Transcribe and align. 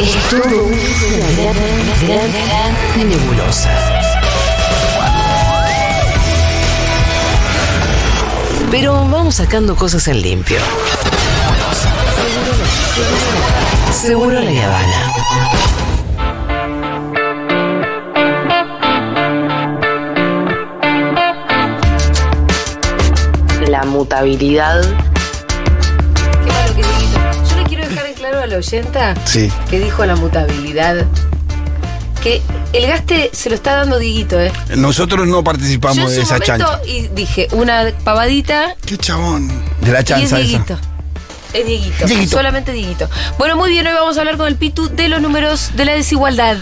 Es 0.00 0.28
todo 0.28 0.66
una 0.66 0.76
gran, 0.76 1.56
gran, 2.02 2.30
gran. 2.30 2.74
Pero 8.70 8.92
vamos 9.08 9.36
sacando 9.36 9.74
cosas 9.76 10.06
en 10.08 10.20
limpio. 10.20 10.58
Seguro 13.90 14.38
la 14.40 14.50
Habana. 14.50 15.12
La 23.68 23.84
mutabilidad 23.84 24.84
dejar 28.60 28.74
en 28.80 28.86
claro 28.92 29.08
a 29.08 29.12
la 29.12 29.14
oyenta 29.14 29.14
Sí. 29.24 29.50
que 29.70 29.78
dijo 29.80 30.04
la 30.06 30.16
mutabilidad. 30.16 31.04
Que 32.22 32.40
el 32.72 32.86
gaste 32.86 33.30
se 33.34 33.50
lo 33.50 33.54
está 33.54 33.74
dando 33.76 33.98
Dieguito, 33.98 34.40
¿eh? 34.40 34.50
Nosotros 34.76 35.26
no 35.26 35.44
participamos 35.44 35.96
Yo 35.98 36.08
en 36.08 36.14
de 36.16 36.22
esa 36.22 36.40
chancha. 36.40 36.80
y 36.86 37.08
dije 37.08 37.48
una 37.52 37.92
pavadita 38.02 38.74
Qué 38.86 38.96
chabón. 38.96 39.48
De 39.82 39.92
la 39.92 39.98
y 39.98 40.02
es 40.02 40.04
chanza 40.06 40.24
esa. 40.26 40.36
Dieguito. 40.38 40.78
Es 41.52 41.66
Dieguito. 41.66 42.06
Dieguito. 42.06 42.30
Solamente 42.36 42.72
Dieguito. 42.72 43.08
Bueno, 43.38 43.56
muy 43.56 43.70
bien, 43.70 43.86
hoy 43.86 43.92
vamos 43.92 44.16
a 44.16 44.20
hablar 44.20 44.38
con 44.38 44.48
el 44.48 44.56
Pitu 44.56 44.88
de 44.88 45.08
los 45.08 45.20
números 45.20 45.72
de 45.76 45.84
la 45.84 45.92
desigualdad. 45.92 46.56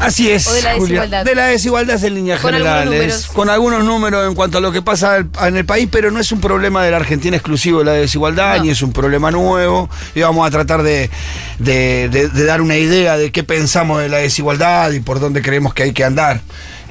Así 0.00 0.30
es, 0.30 0.46
O 0.46 0.52
de 0.54 0.62
la 0.62 0.70
Julia. 0.72 0.80
desigualdad. 1.02 1.24
De 1.24 1.34
la 1.34 1.46
desigualdad 1.46 2.04
en 2.04 2.14
líneas 2.14 2.40
Con 2.40 2.54
algunos 2.54 2.72
generales. 2.78 3.00
números. 3.00 3.26
Con 3.34 3.50
algunos 3.50 3.84
números 3.84 4.26
en 4.28 4.34
cuanto 4.34 4.58
a 4.58 4.60
lo 4.60 4.72
que 4.72 4.82
pasa 4.82 5.18
en 5.42 5.56
el 5.56 5.64
país, 5.66 5.88
pero 5.92 6.10
no 6.10 6.18
es 6.20 6.32
un 6.32 6.40
problema 6.40 6.82
de 6.84 6.90
la 6.90 6.96
Argentina 6.96 7.36
exclusivo 7.36 7.84
la 7.84 7.92
desigualdad, 7.92 8.56
No. 8.56 8.64
ni 8.64 8.70
es 8.70 8.82
un 8.82 8.92
problema 8.92 9.30
nuevo. 9.30 9.88
Y 10.14 10.20
vamos 10.22 10.46
a 10.46 10.50
tratar 10.50 10.82
de, 10.82 11.10
de- 11.58 12.08
de- 12.10 12.28
de 12.28 12.44
dar 12.44 12.60
una 12.62 12.76
idea 12.76 13.16
de 13.16 13.30
qué 13.30 13.44
pensamos 13.44 14.00
de 14.00 14.08
la 14.08 14.18
desigualdad 14.18 14.90
y 14.92 15.00
por 15.00 15.20
dónde 15.20 15.42
creemos 15.42 15.74
que 15.74 15.82
hay 15.84 15.92
que 15.92 16.04
andar. 16.04 16.40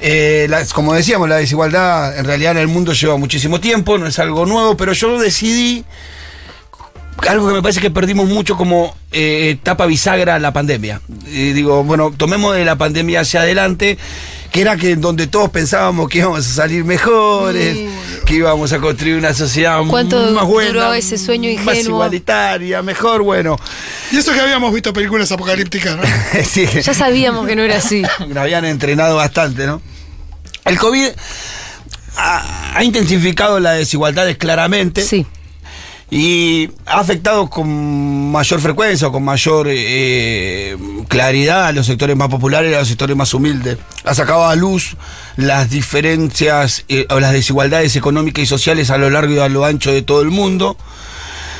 Eh, 0.00 0.48
como 0.72 0.94
decíamos, 0.94 1.28
la 1.28 1.36
desigualdad 1.36 2.16
en 2.18 2.24
realidad 2.24 2.52
en 2.52 2.58
el 2.58 2.68
mundo 2.68 2.92
lleva 2.94 3.16
muchísimo 3.18 3.60
tiempo, 3.60 3.98
no 3.98 4.06
es 4.06 4.18
algo 4.18 4.46
nuevo, 4.46 4.76
pero 4.76 4.92
yo 4.94 5.18
decidí 5.18 5.84
algo 7.28 7.48
que 7.48 7.54
me 7.54 7.62
parece 7.62 7.80
que 7.80 7.90
perdimos 7.90 8.28
mucho 8.28 8.56
como 8.56 8.96
eh, 9.12 9.50
etapa 9.50 9.86
bisagra 9.86 10.38
la 10.38 10.52
pandemia. 10.52 11.00
Y 11.26 11.52
digo, 11.52 11.84
bueno, 11.84 12.12
tomemos 12.16 12.54
de 12.54 12.64
la 12.64 12.76
pandemia 12.76 13.20
hacia 13.20 13.42
adelante, 13.42 13.98
que 14.50 14.60
era 14.60 14.76
que 14.76 14.96
donde 14.96 15.26
todos 15.26 15.50
pensábamos 15.50 16.08
que 16.08 16.18
íbamos 16.18 16.46
a 16.46 16.50
salir 16.50 16.84
mejores, 16.84 17.78
que 18.24 18.34
íbamos 18.34 18.72
a 18.72 18.78
construir 18.78 19.16
una 19.16 19.34
sociedad 19.34 19.80
¿Cuánto 19.88 20.30
más 20.32 20.44
buena, 20.44 20.70
duró 20.70 20.94
ese 20.94 21.18
sueño 21.18 21.50
más 21.62 21.78
igualitaria, 21.78 22.82
mejor, 22.82 23.22
bueno. 23.22 23.56
Y 24.12 24.16
eso 24.16 24.32
que 24.32 24.40
habíamos 24.40 24.72
visto 24.72 24.92
películas 24.92 25.30
apocalípticas, 25.30 25.96
¿no? 25.96 26.02
sí, 26.44 26.66
Ya 26.66 26.94
sabíamos 26.94 27.46
que 27.46 27.56
no 27.56 27.62
era 27.62 27.76
así. 27.76 28.02
nos 28.28 28.36
habían 28.38 28.64
entrenado 28.64 29.16
bastante, 29.16 29.66
¿no? 29.66 29.82
El 30.64 30.78
COVID 30.78 31.08
ha, 32.16 32.76
ha 32.78 32.84
intensificado 32.84 33.60
las 33.60 33.78
desigualdades 33.78 34.36
claramente. 34.36 35.02
Sí. 35.02 35.26
Y 36.10 36.68
ha 36.86 36.98
afectado 37.00 37.48
con 37.48 38.32
mayor 38.32 38.60
frecuencia 38.60 39.08
o 39.08 39.12
con 39.12 39.22
mayor 39.24 39.68
eh, 39.70 40.76
claridad 41.08 41.66
a 41.66 41.72
los 41.72 41.86
sectores 41.86 42.16
más 42.16 42.28
populares 42.28 42.72
y 42.72 42.74
a 42.74 42.80
los 42.80 42.88
sectores 42.88 43.16
más 43.16 43.32
humildes. 43.32 43.78
Ha 44.04 44.14
sacado 44.14 44.46
a 44.48 44.56
luz 44.56 44.96
las 45.36 45.70
diferencias 45.70 46.84
eh, 46.88 47.06
o 47.10 47.20
las 47.20 47.32
desigualdades 47.32 47.94
económicas 47.96 48.42
y 48.42 48.46
sociales 48.46 48.90
a 48.90 48.98
lo 48.98 49.08
largo 49.10 49.34
y 49.34 49.38
a 49.38 49.48
lo 49.48 49.64
ancho 49.64 49.92
de 49.92 50.02
todo 50.02 50.22
el 50.22 50.30
mundo. 50.30 50.76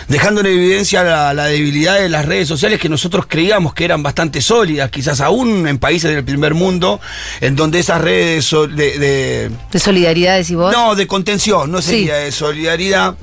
Dejando 0.08 0.40
en 0.40 0.48
evidencia 0.48 1.04
la, 1.04 1.32
la 1.34 1.44
debilidad 1.44 2.00
de 2.00 2.08
las 2.08 2.24
redes 2.26 2.48
sociales 2.48 2.80
que 2.80 2.88
nosotros 2.88 3.26
creíamos 3.28 3.74
que 3.74 3.84
eran 3.84 4.02
bastante 4.02 4.42
sólidas, 4.42 4.90
quizás 4.90 5.20
aún 5.20 5.68
en 5.68 5.78
países 5.78 6.12
del 6.12 6.24
primer 6.24 6.54
mundo, 6.54 7.00
en 7.40 7.54
donde 7.54 7.78
esas 7.78 8.00
redes 8.00 8.50
de- 8.50 8.98
de, 8.98 9.50
De 9.70 9.78
solidaridad, 9.78 10.36
decís 10.38 10.56
vos. 10.56 10.72
no, 10.72 10.96
de 10.96 11.06
contención, 11.06 11.70
no 11.70 11.80
Sí. 11.80 11.90
sería 11.90 12.16
de 12.16 12.32
solidaridad. 12.32 13.14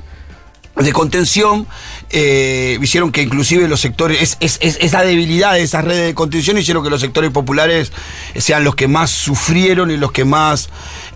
De 0.78 0.92
contención, 0.92 1.66
eh, 2.10 2.78
hicieron 2.80 3.10
que 3.10 3.22
inclusive 3.22 3.66
los 3.66 3.80
sectores, 3.80 4.22
es, 4.22 4.36
es- 4.38 4.58
es- 4.60 4.78
esa 4.80 5.02
debilidad 5.02 5.54
de 5.54 5.62
esas 5.62 5.84
redes 5.84 6.06
de 6.06 6.14
contención 6.14 6.56
hicieron 6.56 6.84
que 6.84 6.90
los 6.90 7.00
sectores 7.00 7.32
populares 7.32 7.90
sean 8.36 8.62
los 8.62 8.76
que 8.76 8.86
más 8.86 9.10
sufrieron 9.10 9.90
y 9.90 9.96
los 9.96 10.12
que 10.12 10.24
más 10.24 10.68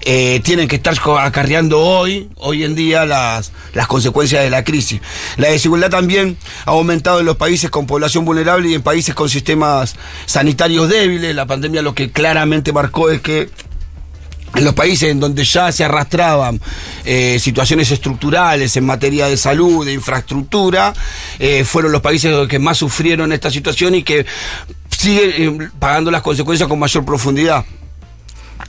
eh, 0.05 0.41
tienen 0.43 0.67
que 0.67 0.77
estar 0.77 0.95
acarreando 1.21 1.79
hoy, 1.81 2.29
hoy 2.39 2.65
en 2.65 2.75
día, 2.75 3.07
las, 3.07 3.53
las 3.73 3.87
consecuencias 3.87 4.43
de 4.43 4.51
la 4.51 4.65
crisis. 4.65 5.01
La 5.37 5.49
desigualdad 5.49 5.91
también 5.91 6.37
ha 6.67 6.73
aumentado 6.73 7.21
en 7.21 7.27
los 7.27 7.37
países 7.37 7.71
con 7.71 7.87
población 7.87 8.25
vulnerable 8.25 8.69
y 8.69 8.75
en 8.75 8.83
países 8.83 9.15
con 9.15 9.29
sistemas 9.29 9.95
sanitarios 10.27 10.89
débiles. 10.89 11.37
La 11.37 11.47
pandemia 11.47 11.83
lo 11.83 11.95
que 11.95 12.11
claramente 12.11 12.73
marcó 12.73 13.11
es 13.11 13.21
que 13.21 13.49
en 14.55 14.65
los 14.65 14.75
países 14.75 15.11
en 15.11 15.21
donde 15.21 15.45
ya 15.45 15.73
se 15.73 15.85
arrastraban 15.85 16.61
eh, 17.05 17.39
situaciones 17.39 17.91
estructurales 17.91 18.77
en 18.77 18.85
materia 18.85 19.27
de 19.29 19.37
salud, 19.37 19.85
de 19.85 19.93
infraestructura, 19.93 20.93
eh, 21.39 21.65
fueron 21.65 21.93
los 21.93 22.03
países 22.03 22.49
que 22.49 22.59
más 22.59 22.79
sufrieron 22.79 23.33
esta 23.33 23.51
situación 23.51 23.95
y 23.95 24.03
que 24.03 24.27
siguen 24.91 25.63
eh, 25.63 25.69
pagando 25.79 26.11
las 26.11 26.23
consecuencias 26.23 26.69
con 26.69 26.79
mayor 26.79 27.05
profundidad. 27.05 27.65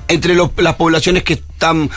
Entre 0.08 0.36
las 0.36 0.76
poblaciones 0.76 1.24
que 1.24 1.34
están 1.34 1.90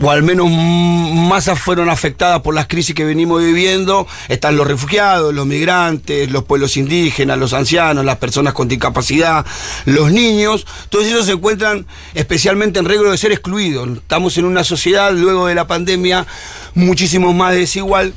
o 0.00 0.10
al 0.10 0.22
menos 0.22 0.50
masas 0.50 1.58
fueron 1.58 1.88
afectadas 1.88 2.40
por 2.40 2.54
las 2.54 2.66
crisis 2.66 2.94
que 2.94 3.04
venimos 3.04 3.42
viviendo, 3.42 4.06
están 4.28 4.56
los 4.56 4.66
refugiados, 4.66 5.32
los 5.32 5.46
migrantes, 5.46 6.30
los 6.30 6.44
pueblos 6.44 6.76
indígenas, 6.76 7.38
los 7.38 7.52
ancianos, 7.52 8.04
las 8.04 8.16
personas 8.16 8.54
con 8.54 8.68
discapacidad, 8.68 9.46
los 9.84 10.10
niños, 10.10 10.66
todos 10.88 11.06
ellos 11.06 11.26
se 11.26 11.32
encuentran 11.32 11.86
especialmente 12.14 12.78
en 12.78 12.86
riesgo 12.86 13.10
de 13.10 13.18
ser 13.18 13.32
excluidos. 13.32 13.88
Estamos 13.98 14.36
en 14.38 14.44
una 14.44 14.64
sociedad 14.64 15.12
luego 15.12 15.46
de 15.46 15.54
la 15.54 15.66
pandemia 15.66 16.26
muchísimo 16.74 17.32
más 17.32 17.54
desigual 17.54 18.12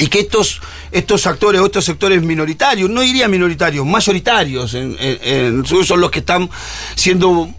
y 0.00 0.06
que 0.06 0.20
estos, 0.20 0.60
estos 0.92 1.26
actores 1.26 1.60
estos 1.60 1.84
sectores 1.84 2.22
minoritarios, 2.22 2.88
no 2.88 3.02
diría 3.02 3.28
minoritarios, 3.28 3.84
mayoritarios, 3.84 4.70
son 4.70 6.00
los 6.00 6.10
que 6.10 6.20
están 6.20 6.48
siendo 6.94 7.50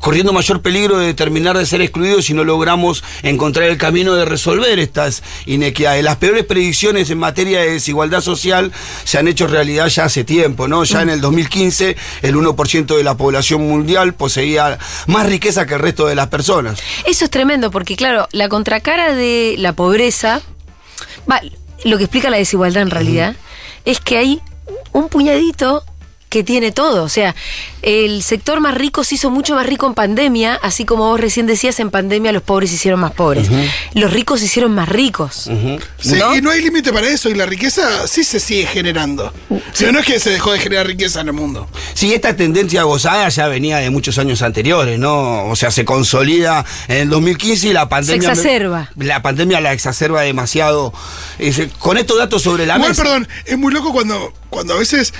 corriendo 0.00 0.32
mayor 0.32 0.62
peligro 0.62 0.98
de 0.98 1.14
terminar 1.14 1.56
de 1.56 1.66
ser 1.66 1.80
excluidos 1.80 2.26
si 2.26 2.34
no 2.34 2.44
logramos 2.44 3.02
encontrar 3.22 3.68
el 3.68 3.78
camino 3.78 4.14
de 4.14 4.24
resolver 4.24 4.78
estas 4.78 5.22
inequidades. 5.46 6.04
Las 6.04 6.16
peores 6.16 6.44
predicciones 6.44 7.10
en 7.10 7.18
materia 7.18 7.60
de 7.60 7.72
desigualdad 7.72 8.20
social 8.20 8.72
se 9.04 9.18
han 9.18 9.28
hecho 9.28 9.46
realidad 9.46 9.88
ya 9.88 10.04
hace 10.04 10.24
tiempo, 10.24 10.68
¿no? 10.68 10.84
Ya 10.84 11.02
en 11.02 11.10
el 11.10 11.20
2015 11.20 11.96
el 12.22 12.34
1% 12.36 12.96
de 12.96 13.04
la 13.04 13.16
población 13.16 13.66
mundial 13.66 14.14
poseía 14.14 14.78
más 15.06 15.26
riqueza 15.26 15.66
que 15.66 15.74
el 15.74 15.80
resto 15.80 16.06
de 16.06 16.14
las 16.14 16.28
personas. 16.28 16.80
Eso 17.04 17.24
es 17.24 17.30
tremendo, 17.30 17.70
porque 17.70 17.96
claro, 17.96 18.28
la 18.32 18.48
contracara 18.48 19.14
de 19.14 19.56
la 19.58 19.72
pobreza, 19.72 20.42
va, 21.30 21.40
lo 21.84 21.98
que 21.98 22.04
explica 22.04 22.30
la 22.30 22.36
desigualdad 22.36 22.82
en 22.82 22.90
realidad, 22.90 23.36
es 23.84 24.00
que 24.00 24.18
hay 24.18 24.40
un 24.92 25.08
puñadito 25.08 25.84
que 26.28 26.42
tiene 26.44 26.72
todo. 26.72 27.02
O 27.04 27.08
sea, 27.08 27.34
el 27.82 28.22
sector 28.22 28.60
más 28.60 28.74
rico 28.74 29.04
se 29.04 29.14
hizo 29.14 29.30
mucho 29.30 29.54
más 29.54 29.66
rico 29.66 29.86
en 29.86 29.94
pandemia, 29.94 30.58
así 30.62 30.84
como 30.84 31.04
vos 31.08 31.20
recién 31.20 31.46
decías, 31.46 31.80
en 31.80 31.90
pandemia 31.90 32.32
los 32.32 32.42
pobres 32.42 32.70
se 32.70 32.76
hicieron 32.76 33.00
más 33.00 33.12
pobres. 33.12 33.48
Los 33.94 34.12
ricos 34.12 34.40
se 34.40 34.46
hicieron 34.46 34.74
más 34.74 34.88
ricos. 34.88 35.48
Sí, 35.98 36.14
¿No? 36.16 36.34
Y 36.36 36.42
no 36.42 36.50
hay 36.50 36.60
límite 36.62 36.92
para 36.92 37.08
eso, 37.08 37.28
y 37.28 37.34
la 37.34 37.46
riqueza 37.46 38.06
sí 38.06 38.24
se 38.24 38.40
sigue 38.40 38.66
generando. 38.66 39.32
Pero 39.78 39.92
no 39.92 40.00
es 40.00 40.06
que 40.06 40.20
se 40.20 40.30
dejó 40.30 40.52
de 40.52 40.58
generar 40.58 40.86
riqueza 40.86 41.20
en 41.20 41.28
el 41.28 41.32
mundo. 41.34 41.68
Sí, 41.94 42.12
esta 42.12 42.36
tendencia 42.36 42.82
gozada 42.82 43.28
ya 43.28 43.48
venía 43.48 43.78
de 43.78 43.90
muchos 43.90 44.18
años 44.18 44.42
anteriores, 44.42 44.98
¿no? 44.98 45.46
O 45.46 45.56
sea, 45.56 45.70
se 45.70 45.84
consolida 45.84 46.64
en 46.88 46.96
el 46.98 47.08
2015 47.10 47.68
y 47.68 47.72
la 47.72 47.88
pandemia... 47.88 48.28
exacerba. 48.30 48.90
La 48.96 49.22
pandemia 49.22 49.60
la 49.60 49.72
exacerba 49.72 50.22
demasiado. 50.22 50.92
Es- 51.38 51.60
Con 51.78 51.96
estos 51.98 52.18
datos 52.18 52.42
sobre 52.42 52.66
la 52.66 52.74
Igual, 52.76 52.90
mesa... 52.90 53.02
perdón, 53.02 53.28
es 53.46 53.56
muy 53.58 53.72
loco 53.72 53.92
cuando, 53.92 54.32
cuando 54.50 54.74
a 54.74 54.78
veces. 54.78 55.14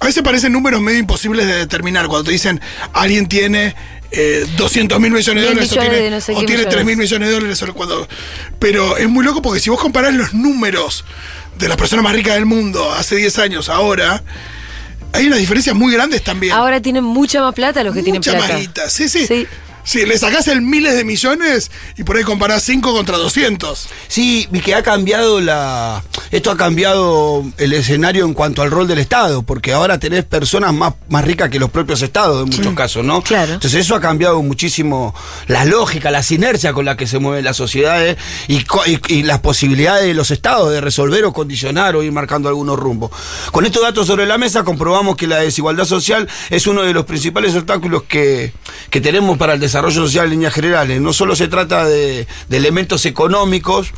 A 0.00 0.06
veces 0.06 0.22
parecen 0.22 0.52
números 0.52 0.80
medio 0.80 0.98
imposibles 0.98 1.46
de 1.46 1.54
determinar. 1.54 2.08
Cuando 2.08 2.24
te 2.24 2.32
dicen 2.32 2.60
alguien 2.92 3.28
tiene 3.28 3.74
eh, 4.10 4.46
200 4.56 4.98
mil 5.00 5.10
millones 5.12 5.42
de 5.42 5.48
dólares 5.48 5.72
o 5.72 5.74
tiene, 5.80 6.10
no 6.10 6.20
sé 6.20 6.32
o 6.32 6.36
tiene 6.38 6.52
millones. 6.54 6.68
3 6.74 6.84
mil 6.84 6.96
millones 6.96 7.28
de 7.28 7.34
dólares. 7.34 7.64
cuando- 7.74 8.08
pero 8.58 8.96
es 8.96 9.08
muy 9.08 9.24
loco 9.24 9.40
porque 9.42 9.60
si 9.60 9.70
vos 9.70 9.80
comparás 9.80 10.12
los 10.14 10.34
números 10.34 11.04
de 11.58 11.68
las 11.68 11.76
personas 11.76 12.02
más 12.02 12.12
ricas 12.14 12.34
del 12.34 12.44
mundo 12.46 12.92
hace 12.92 13.16
10 13.16 13.38
años, 13.38 13.68
ahora, 13.68 14.22
hay 15.12 15.26
unas 15.26 15.38
diferencias 15.38 15.74
muy 15.76 15.92
grandes 15.92 16.22
también. 16.24 16.52
Ahora 16.52 16.80
tienen 16.80 17.04
mucha 17.04 17.40
más 17.40 17.54
plata 17.54 17.82
los 17.84 17.94
que 17.94 18.02
tienen 18.02 18.18
Mucha 18.20 18.32
plata. 18.32 18.52
más 18.54 18.60
guita, 18.60 18.90
sí, 18.90 19.08
sí. 19.08 19.26
Sí. 19.26 19.46
Sí, 19.84 20.06
le 20.06 20.16
sacás 20.16 20.46
el 20.48 20.62
miles 20.62 20.94
de 20.94 21.04
millones 21.04 21.70
y 21.96 22.04
por 22.04 22.16
ahí 22.16 22.22
comparás 22.22 22.62
5 22.62 22.92
contra 22.94 23.16
200. 23.16 23.88
Sí, 24.08 24.48
y 24.52 24.60
que 24.60 24.74
ha 24.74 24.82
cambiado 24.82 25.40
la. 25.40 26.02
Esto 26.30 26.50
ha 26.52 26.56
cambiado 26.56 27.44
el 27.58 27.72
escenario 27.72 28.24
en 28.24 28.32
cuanto 28.32 28.62
al 28.62 28.70
rol 28.70 28.86
del 28.86 28.98
Estado, 29.00 29.42
porque 29.42 29.72
ahora 29.72 29.98
tenés 29.98 30.24
personas 30.24 30.72
más, 30.72 30.94
más 31.08 31.24
ricas 31.24 31.50
que 31.50 31.58
los 31.58 31.70
propios 31.70 32.00
estados 32.02 32.44
en 32.48 32.56
muchos 32.56 32.74
casos, 32.74 33.04
¿no? 33.04 33.22
Claro. 33.22 33.54
Entonces 33.54 33.80
eso 33.80 33.94
ha 33.96 34.00
cambiado 34.00 34.40
muchísimo 34.42 35.14
la 35.48 35.64
lógica, 35.64 36.10
la 36.10 36.22
sinergia 36.22 36.72
con 36.72 36.84
la 36.84 36.96
que 36.96 37.06
se 37.06 37.18
mueven 37.18 37.44
las 37.44 37.56
sociedades 37.56 38.16
y, 38.48 38.62
co- 38.64 38.82
y- 38.86 39.00
y 39.08 39.22
las 39.24 39.40
posibilidades 39.40 40.06
de 40.06 40.14
los 40.14 40.30
estados 40.30 40.70
de 40.72 40.80
resolver 40.80 41.24
o 41.24 41.32
condicionar 41.32 41.96
o 41.96 42.02
ir 42.02 42.12
marcando 42.12 42.48
algunos 42.48 42.78
rumbos. 42.78 43.10
Con 43.50 43.66
estos 43.66 43.82
datos 43.82 44.06
sobre 44.06 44.26
la 44.26 44.38
mesa 44.38 44.62
comprobamos 44.64 45.16
que 45.16 45.26
la 45.26 45.38
desigualdad 45.40 45.84
social 45.86 46.28
es 46.50 46.66
uno 46.66 46.82
de 46.82 46.92
los 46.94 47.04
principales 47.04 47.54
obstáculos 47.56 48.04
que, 48.04 48.52
que 48.88 49.00
tenemos 49.00 49.36
para 49.36 49.54
el 49.54 49.60
desarrollo 49.60 49.71
social 50.06 50.26
en 50.26 50.30
líneas 50.32 50.54
generales. 50.54 51.00
No 51.00 51.12
solo 51.12 51.36
se 51.36 51.48
trata 51.48 51.84
de, 51.84 52.26
de 52.48 52.56
elementos 52.56 53.06
económicos 53.06 53.92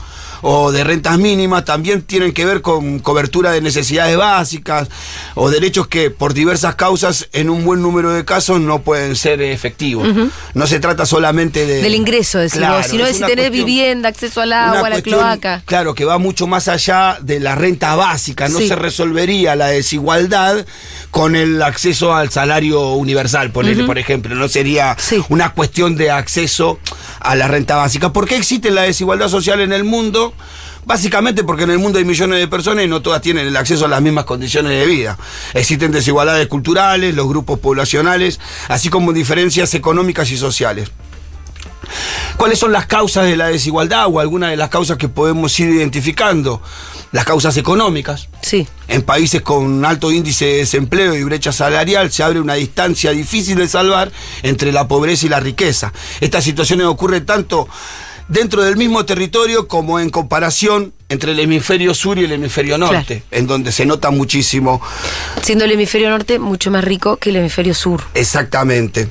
o 0.46 0.72
de 0.72 0.84
rentas 0.84 1.18
mínimas, 1.18 1.64
también 1.64 2.02
tienen 2.02 2.32
que 2.32 2.44
ver 2.44 2.60
con 2.60 2.98
cobertura 2.98 3.50
de 3.50 3.62
necesidades 3.62 4.14
básicas 4.18 4.88
o 5.34 5.48
derechos 5.48 5.86
que 5.88 6.10
por 6.10 6.34
diversas 6.34 6.74
causas 6.74 7.28
en 7.32 7.48
un 7.48 7.64
buen 7.64 7.80
número 7.80 8.12
de 8.12 8.26
casos 8.26 8.60
no 8.60 8.82
pueden 8.82 9.16
ser 9.16 9.40
efectivos. 9.40 10.06
No 10.52 10.66
se 10.66 10.80
trata 10.80 11.06
solamente 11.06 11.64
de... 11.66 11.80
Del 11.80 11.94
ingreso, 11.94 12.38
decimos, 12.40 12.68
Claro, 12.68 12.86
sino 12.88 13.04
de 13.06 13.14
si 13.14 13.20
cuestión- 13.22 13.52
vivienda, 13.52 14.10
acceso 14.10 14.42
al 14.42 14.52
agua, 14.52 14.80
a 14.80 14.82
la 14.82 14.90
cuestión, 14.90 15.18
cloaca. 15.20 15.62
Claro, 15.64 15.94
que 15.94 16.04
va 16.04 16.18
mucho 16.18 16.46
más 16.46 16.68
allá 16.68 17.16
de 17.22 17.40
la 17.40 17.54
renta 17.54 17.94
básica. 17.94 18.48
No 18.50 18.58
Sí. 18.58 18.68
se 18.68 18.76
resolvería 18.76 19.56
la 19.56 19.68
desigualdad 19.68 20.66
con 21.10 21.36
el 21.36 21.62
acceso 21.62 22.14
al 22.14 22.28
salario 22.30 22.92
universal, 22.92 23.50
ponele, 23.50 23.84
por 23.84 23.96
ejemplo. 23.98 24.34
No 24.34 24.48
sería 24.48 24.94
Sí. 24.98 25.22
una 25.30 25.54
cuestión 25.54 25.96
de 25.96 26.10
acceso 26.10 26.78
a 27.20 27.34
la 27.34 27.48
renta 27.48 27.76
básica. 27.76 28.12
¿Por 28.12 28.28
qué 28.28 28.36
existe 28.36 28.70
la 28.70 28.82
desigualdad 28.82 29.28
social 29.28 29.60
en 29.60 29.72
el 29.72 29.84
mundo? 29.84 30.33
Básicamente 30.86 31.44
porque 31.44 31.64
en 31.64 31.70
el 31.70 31.78
mundo 31.78 31.98
hay 31.98 32.04
millones 32.04 32.38
de 32.38 32.48
personas 32.48 32.84
y 32.84 32.88
no 32.88 33.00
todas 33.00 33.22
tienen 33.22 33.46
el 33.46 33.56
acceso 33.56 33.86
a 33.86 33.88
las 33.88 34.02
mismas 34.02 34.24
condiciones 34.24 34.72
de 34.72 34.86
vida. 34.86 35.18
Existen 35.54 35.92
desigualdades 35.92 36.46
culturales, 36.46 37.14
los 37.14 37.26
grupos 37.26 37.58
poblacionales, 37.58 38.38
así 38.68 38.90
como 38.90 39.12
diferencias 39.12 39.72
económicas 39.74 40.30
y 40.30 40.36
sociales. 40.36 40.90
¿Cuáles 42.36 42.58
son 42.58 42.72
las 42.72 42.86
causas 42.86 43.24
de 43.26 43.36
la 43.36 43.48
desigualdad 43.48 44.06
o 44.08 44.20
algunas 44.20 44.50
de 44.50 44.56
las 44.56 44.68
causas 44.68 44.98
que 44.98 45.08
podemos 45.08 45.58
ir 45.60 45.70
identificando? 45.70 46.60
Las 47.12 47.24
causas 47.24 47.56
económicas. 47.56 48.28
Sí. 48.42 48.66
En 48.88 49.02
países 49.02 49.40
con 49.40 49.84
alto 49.84 50.10
índice 50.10 50.46
de 50.46 50.56
desempleo 50.58 51.14
y 51.14 51.22
brecha 51.22 51.52
salarial 51.52 52.10
se 52.10 52.24
abre 52.24 52.40
una 52.40 52.54
distancia 52.54 53.12
difícil 53.12 53.56
de 53.56 53.68
salvar 53.68 54.10
entre 54.42 54.72
la 54.72 54.88
pobreza 54.88 55.26
y 55.26 55.28
la 55.28 55.40
riqueza. 55.40 55.92
Estas 56.20 56.44
situaciones 56.44 56.86
ocurren 56.86 57.24
tanto 57.24 57.68
dentro 58.28 58.62
del 58.62 58.76
mismo 58.76 59.04
territorio 59.04 59.68
como 59.68 60.00
en 60.00 60.10
comparación 60.10 60.92
entre 61.08 61.32
el 61.32 61.40
hemisferio 61.40 61.94
sur 61.94 62.18
y 62.18 62.24
el 62.24 62.32
hemisferio 62.32 62.78
norte, 62.78 63.22
en 63.30 63.46
donde 63.46 63.70
se 63.72 63.84
nota 63.86 64.10
muchísimo 64.10 64.80
Siendo 65.42 65.64
el 65.64 65.72
hemisferio 65.72 66.10
norte 66.10 66.38
mucho 66.38 66.70
más 66.70 66.82
rico 66.84 67.16
que 67.18 67.30
el 67.30 67.36
hemisferio 67.36 67.74
sur. 67.74 68.02
exactamente. 68.14 69.08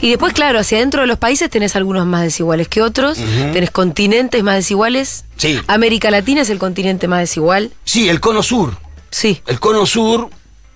Y 0.00 0.08
después, 0.10 0.32
claro, 0.32 0.58
hacia 0.58 0.78
adentro 0.78 1.02
de 1.02 1.06
los 1.06 1.18
países 1.18 1.48
tenés 1.48 1.76
algunos 1.76 2.04
más 2.06 2.22
desiguales 2.22 2.66
que 2.66 2.82
otros, 2.82 3.18
tenés 3.52 3.70
continentes 3.70 4.42
más 4.42 4.56
desiguales. 4.56 5.24
Sí. 5.36 5.60
América 5.68 6.10
Latina 6.10 6.40
es 6.40 6.50
el 6.50 6.58
continente 6.58 7.06
más 7.06 7.20
desigual. 7.20 7.70
Sí, 7.84 8.08
el 8.08 8.18
cono 8.18 8.42
sur. 8.42 8.76
Sí. 9.10 9.40
El 9.46 9.60
cono 9.60 9.86
sur, 9.86 10.28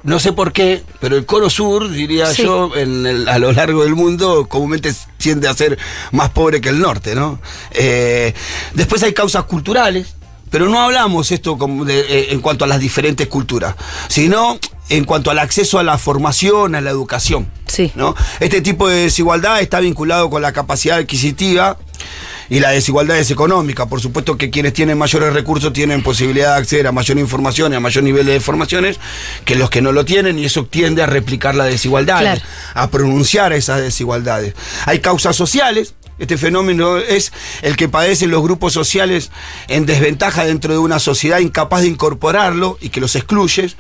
no 0.06 0.18
sé 0.18 0.32
por 0.32 0.52
qué, 0.52 0.82
pero 1.00 1.16
el 1.16 1.26
cono 1.26 1.50
sur, 1.50 1.90
diría 1.90 2.26
Sí. 2.32 2.42
yo, 2.44 2.74
en 2.76 3.04
el- 3.06 3.28
a 3.28 3.38
lo 3.38 3.52
largo 3.52 3.82
del 3.84 3.94
mundo, 3.94 4.46
comúnmente 4.48 4.94
tiende 5.18 5.48
a 5.48 5.54
ser 5.54 5.78
más 6.12 6.30
pobre 6.30 6.60
que 6.60 6.70
el 6.70 6.78
norte, 6.80 7.14
¿no? 7.14 7.38
Eh, 7.72 8.32
después 8.72 9.02
hay 9.02 9.12
causas 9.12 9.44
culturales, 9.44 10.14
pero 10.50 10.68
no 10.68 10.80
hablamos 10.80 11.32
esto 11.32 11.58
como 11.58 11.84
de- 11.84 12.00
eh, 12.00 12.26
en 12.30 12.40
cuanto 12.40 12.64
a 12.64 12.68
las 12.68 12.80
diferentes 12.80 13.26
culturas, 13.26 13.74
sino 14.08 14.58
en 14.88 15.04
cuanto 15.04 15.30
al 15.32 15.40
acceso 15.40 15.78
a 15.80 15.82
la 15.82 15.98
formación, 15.98 16.76
a 16.76 16.80
la 16.80 16.90
educación. 16.90 17.50
Sí. 17.66 17.90
¿no? 17.96 18.14
Este 18.40 18.60
tipo 18.62 18.88
de 18.88 19.02
desigualdad 19.02 19.60
está 19.60 19.80
vinculado 19.80 20.30
con 20.30 20.40
la 20.40 20.52
capacidad 20.52 20.98
adquisitiva 20.98 21.76
y 22.48 22.60
la 22.60 22.70
desigualdad 22.70 23.18
es 23.18 23.30
económica. 23.30 23.86
Por 23.86 24.00
supuesto 24.00 24.36
que 24.36 24.50
quienes 24.50 24.72
tienen 24.72 24.98
mayores 24.98 25.32
recursos 25.32 25.72
tienen 25.72 26.02
posibilidad 26.02 26.52
de 26.54 26.58
acceder 26.60 26.86
a 26.86 26.92
mayor 26.92 27.18
información 27.18 27.72
y 27.72 27.76
a 27.76 27.80
mayor 27.80 28.04
nivel 28.04 28.26
de 28.26 28.40
formaciones 28.40 28.98
que 29.44 29.54
los 29.56 29.70
que 29.70 29.82
no 29.82 29.92
lo 29.92 30.04
tienen 30.04 30.38
y 30.38 30.44
eso 30.44 30.64
tiende 30.66 31.02
a 31.02 31.06
replicar 31.06 31.54
la 31.54 31.64
desigualdad, 31.64 32.20
Claro. 32.20 32.40
a 32.74 32.90
pronunciar 32.90 33.52
esas 33.52 33.80
desigualdades. 33.80 34.54
Hay 34.86 35.00
causas 35.00 35.36
sociales. 35.36 35.94
Este 36.18 36.38
fenómeno 36.38 36.96
es 36.96 37.32
el 37.60 37.76
que 37.76 37.90
padecen 37.90 38.30
los 38.30 38.42
grupos 38.42 38.72
sociales 38.72 39.30
en 39.68 39.84
desventaja 39.84 40.46
dentro 40.46 40.72
de 40.72 40.78
una 40.78 40.98
sociedad 40.98 41.40
incapaz 41.40 41.82
de 41.82 41.88
incorporarlo 41.88 42.78
y 42.80 42.88
que 42.88 43.00
los 43.00 43.16
excluye. 43.16 43.74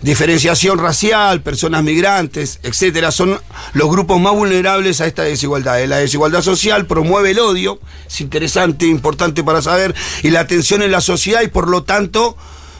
Diferenciación 0.00 0.78
racial, 0.78 1.42
personas 1.42 1.82
migrantes, 1.82 2.60
etcétera, 2.62 3.10
son 3.10 3.38
los 3.74 3.90
grupos 3.90 4.20
más 4.20 4.32
vulnerables 4.32 5.00
a 5.02 5.06
esta 5.06 5.22
desigualdad. 5.22 5.84
La 5.86 5.98
desigualdad 5.98 6.42
social 6.42 6.86
promueve 6.86 7.32
el 7.32 7.38
odio, 7.38 7.78
es 8.06 8.20
interesante, 8.22 8.86
importante 8.86 9.44
para 9.44 9.60
saber, 9.60 9.94
y 10.22 10.30
la 10.30 10.46
tensión 10.46 10.82
en 10.82 10.92
la 10.92 11.02
sociedad 11.02 11.42
y 11.42 11.48
por 11.48 11.68
lo 11.68 11.82
tanto 11.82 12.36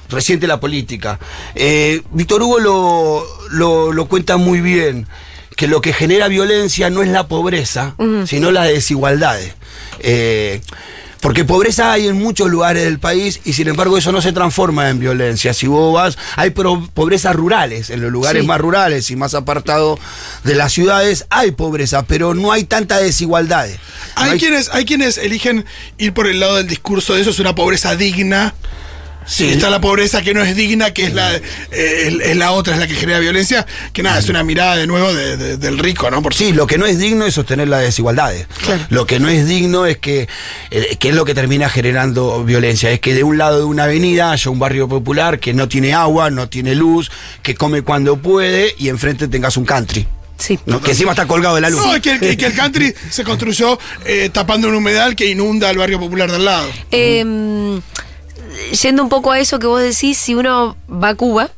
reciente 0.09 0.47
la 0.47 0.61
política. 0.61 1.19
Eh, 1.55 2.03
Víctor 2.13 2.43
Hugo 2.43 2.61
lo, 3.51 3.93
lo 3.93 4.09
cuenta 4.09 4.37
muy 4.37 4.61
bien, 4.61 5.07
que 5.57 5.69
lo 5.69 5.81
que 5.81 5.93
genera 5.93 6.29
violencia 6.29 6.91
no 6.91 7.03
es 7.03 7.09
la 7.09 7.29
pobreza, 7.29 7.95
sino 8.27 8.51
las 8.51 8.69
desigualdades. 8.69 9.55
Eh, 10.01 10.61
porque 11.21 11.45
pobreza 11.45 11.93
hay 11.93 12.09
en 12.09 12.19
muchos 12.19 12.51
lugares 12.51 12.83
del 12.83 12.99
país 12.99 13.41
y 13.45 13.53
sin 13.53 13.69
embargo 13.69 13.97
eso 13.97 14.11
no 14.11 14.21
se 14.21 14.33
transforma 14.33 14.89
en 14.91 14.99
violencia. 14.99 15.55
Si 15.55 15.69
vos 15.69 15.95
vas, 15.95 16.19
hay 16.35 16.51
pro- 16.51 16.89
pobrezas 16.95 17.37
rurales, 17.37 17.91
en 17.91 18.01
los 18.01 18.11
lugares 18.11 18.43
Sí. 18.43 18.49
más 18.49 18.61
rurales 18.61 19.09
y 19.13 19.15
más 19.15 19.35
apartados 19.35 20.01
de 20.43 20.57
las 20.57 20.73
ciudades 20.73 21.27
hay 21.31 21.53
pobreza, 21.53 22.03
pero 22.03 22.35
no 22.35 22.51
hay 22.51 22.65
tanta 22.65 22.99
desigualdades. 22.99 23.79
No 24.17 24.23
Hay, 24.23 24.39
quienes, 24.41 24.69
hay 24.71 24.85
quienes 24.85 25.17
eligen 25.17 25.65
ir 25.97 26.13
por 26.13 26.27
el 26.27 26.41
lado 26.41 26.57
del 26.57 26.67
discurso 26.67 27.15
de 27.15 27.21
eso, 27.21 27.31
es 27.31 27.39
una 27.39 27.55
pobreza 27.55 27.95
digna. 27.95 28.53
Sí. 29.27 29.49
Está 29.49 29.71
la 29.71 29.81
pobreza 29.81 30.21
que 30.23 30.35
no 30.35 30.43
es 30.43 30.55
digna, 30.57 30.93
que 30.93 31.05
es 31.05 31.15
la, 31.15 31.35
eh, 31.37 32.19
es, 32.25 32.37
la 32.37 32.53
otra, 32.53 32.75
es 32.75 32.81
la 32.81 32.87
que 32.87 32.95
genera 32.95 33.19
violencia. 33.19 33.67
Que 33.93 34.03
nada, 34.03 34.19
es 34.19 34.29
una 34.29 34.43
mirada 34.43 34.77
de 34.77 34.87
nuevo 34.87 35.13
de- 35.15 35.37
de- 35.37 35.57
del 35.57 35.79
rico, 35.79 36.11
¿no? 36.11 36.21
Por 36.23 36.35
Sí, 36.35 36.53
lo 36.53 36.67
que 36.67 36.77
no 36.79 36.87
es 36.87 36.99
digno 36.99 37.25
es 37.25 37.35
sostener 37.35 37.69
las 37.69 37.83
desigualdades. 37.83 38.47
Lo 38.91 39.07
que 39.07 39.21
no 39.21 39.29
es 39.29 39.47
digno 39.47 39.87
es 39.87 39.99
que, 39.99 40.29
eh, 40.71 40.97
que 40.99 41.11
es 41.11 41.15
lo 41.15 41.25
que 41.25 41.35
termina 41.35 41.69
generando 41.69 42.45
violencia. 42.45 42.91
Es 42.91 43.01
que 43.01 43.15
de 43.15 43.23
un 43.25 43.39
lado 43.39 43.59
de 43.59 43.65
una 43.65 43.85
avenida 43.85 44.33
haya 44.33 44.51
un 44.51 44.59
barrio 44.59 44.89
popular 44.89 45.39
que 45.41 45.55
no 45.55 45.69
tiene 45.69 45.95
agua, 45.95 46.31
no 46.31 46.49
tiene 46.49 46.75
luz, 46.75 47.11
que 47.43 47.55
come 47.55 47.83
cuando 47.83 48.17
puede 48.17 48.75
y 48.79 48.89
enfrente 48.89 49.29
tengas 49.29 49.57
un 49.57 49.65
country. 49.65 50.07
Sí. 50.39 50.59
¿no? 50.67 50.81
Que 50.81 50.91
encima 50.91 51.13
está 51.13 51.27
colgado 51.27 51.55
de 51.55 51.61
la 51.61 51.71
luz. 51.71 51.81
No, 51.87 51.95
es 51.95 52.03
que, 52.03 52.19
que- 52.19 52.37
que 52.37 52.47
el 52.47 52.55
country 52.55 52.93
se 53.11 53.23
construyó 53.23 53.79
eh, 54.05 54.29
tapando 54.33 54.67
un 54.69 54.75
humedal 54.75 55.15
que 55.15 55.27
inunda 55.31 55.71
el 55.71 55.79
barrio 55.79 56.01
popular 56.01 56.33
del 56.33 56.45
lado. 56.45 56.69
Eh, 56.91 57.81
yendo 58.71 59.03
un 59.03 59.09
poco 59.09 59.31
a 59.33 59.39
eso 59.39 59.59
que 59.59 59.67
vos 59.67 59.81
decís, 59.81 60.19
si 60.19 60.35
uno 60.35 60.77
va 60.91 61.09
a 61.11 61.15
Cuba, 61.15 61.51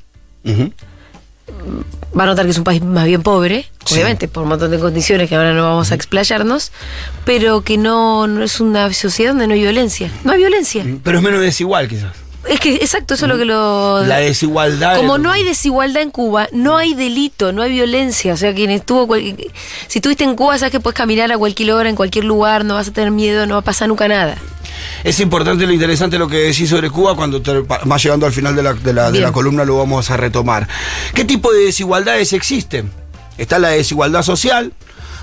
va 2.18 2.22
a 2.22 2.26
notar 2.26 2.44
que 2.44 2.50
es 2.52 2.58
un 2.58 2.64
país 2.64 2.82
más 2.82 3.04
bien 3.06 3.22
pobre, 3.22 3.66
Sí. 3.84 3.94
obviamente, 3.94 4.28
por 4.28 4.44
un 4.44 4.48
montón 4.50 4.70
de 4.70 4.78
condiciones 4.78 5.28
que 5.28 5.34
ahora 5.36 5.52
no 5.52 5.62
vamos 5.64 5.90
a 5.92 5.94
explayarnos, 5.94 6.72
pero 7.24 7.62
que 7.62 7.76
no, 7.76 8.26
no 8.26 8.42
es 8.44 8.60
una 8.60 8.92
sociedad 8.92 9.32
donde 9.32 9.46
no 9.46 9.54
hay 9.54 9.60
violencia. 9.60 10.10
No 10.24 10.32
hay 10.32 10.38
violencia. 10.38 10.84
Pero 11.02 11.18
es 11.18 11.24
menos 11.24 11.40
desigual 11.40 11.88
quizás. 11.88 12.12
Es 12.48 12.60
que, 12.60 12.74
exacto, 12.74 13.14
eso 13.14 13.24
es 13.24 13.32
lo 13.32 13.38
que 13.38 13.46
lo... 13.46 14.04
La 14.04 14.18
desigualdad. 14.18 14.96
Como 14.96 15.16
no 15.16 15.30
hay 15.32 15.44
desigualdad 15.44 16.02
en 16.02 16.10
Cuba, 16.10 16.46
no 16.52 16.76
hay 16.76 16.92
delito, 16.92 17.52
no 17.52 17.62
hay 17.62 17.72
violencia. 17.72 18.34
O 18.34 18.36
sea, 18.36 18.54
quien 18.54 18.70
estuvo. 18.70 19.06
cual- 19.06 19.34
Si 19.88 19.98
estuviste 19.98 20.24
en 20.24 20.36
Cuba, 20.36 20.58
sabes 20.58 20.70
que 20.72 20.78
puedes 20.78 20.94
caminar 20.96 21.32
a 21.32 21.38
cualquier 21.38 21.72
hora, 21.72 21.88
en 21.88 21.96
cualquier 21.96 22.26
lugar, 22.26 22.66
no 22.66 22.74
vas 22.74 22.88
a 22.88 22.92
tener 22.92 23.10
miedo, 23.10 23.46
no 23.46 23.54
va 23.54 23.60
a 23.60 23.64
pasar 23.64 23.88
nunca 23.88 24.08
nada. 24.08 24.36
Es 25.04 25.20
importante 25.20 25.66
lo 25.66 25.72
interesante 25.72 26.18
lo 26.18 26.28
que 26.28 26.38
decís 26.38 26.68
sobre 26.70 26.90
Cuba 26.90 27.14
cuando 27.16 27.40
te, 27.42 27.62
más 27.84 28.02
llegando 28.02 28.26
al 28.26 28.32
final 28.32 28.54
de 28.56 28.62
la, 28.62 28.74
de 28.74 28.92
la- 28.92 29.10
de 29.10 29.20
la 29.20 29.32
columna 29.32 29.64
lo 29.64 29.78
vamos 29.78 30.10
a 30.10 30.16
retomar. 30.16 30.66
¿Qué 31.14 31.24
tipo 31.24 31.52
de 31.52 31.64
desigualdades 31.66 32.32
existen? 32.32 32.90
Está 33.38 33.58
la 33.58 33.68
desigualdad 33.70 34.22
social. 34.22 34.72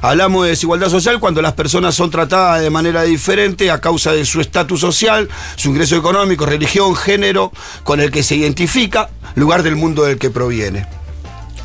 Hablamos 0.04 0.44
de 0.46 0.50
desigualdad 0.50 0.90
social 0.90 1.20
cuando 1.20 1.44
las 1.44 1.54
personas 1.54 1.94
son 1.94 2.10
tratadas 2.10 2.62
de 2.62 2.72
manera 2.72 3.04
diferente 3.04 3.70
a 3.70 3.80
causa 3.80 4.12
de 4.12 4.26
su 4.26 4.42
estatus 4.42 4.80
social, 4.82 5.30
su 5.56 5.70
ingreso 5.70 5.96
económico, 5.96 6.46
religión, 6.48 6.96
género 6.96 7.52
con 7.84 8.00
el 8.00 8.10
que 8.10 8.24
se 8.24 8.36
identifica, 8.36 9.10
lugar 9.36 9.62
del 9.62 9.76
mundo 9.76 10.02
del 10.04 10.18
que 10.18 10.32
proviene. 10.32 10.88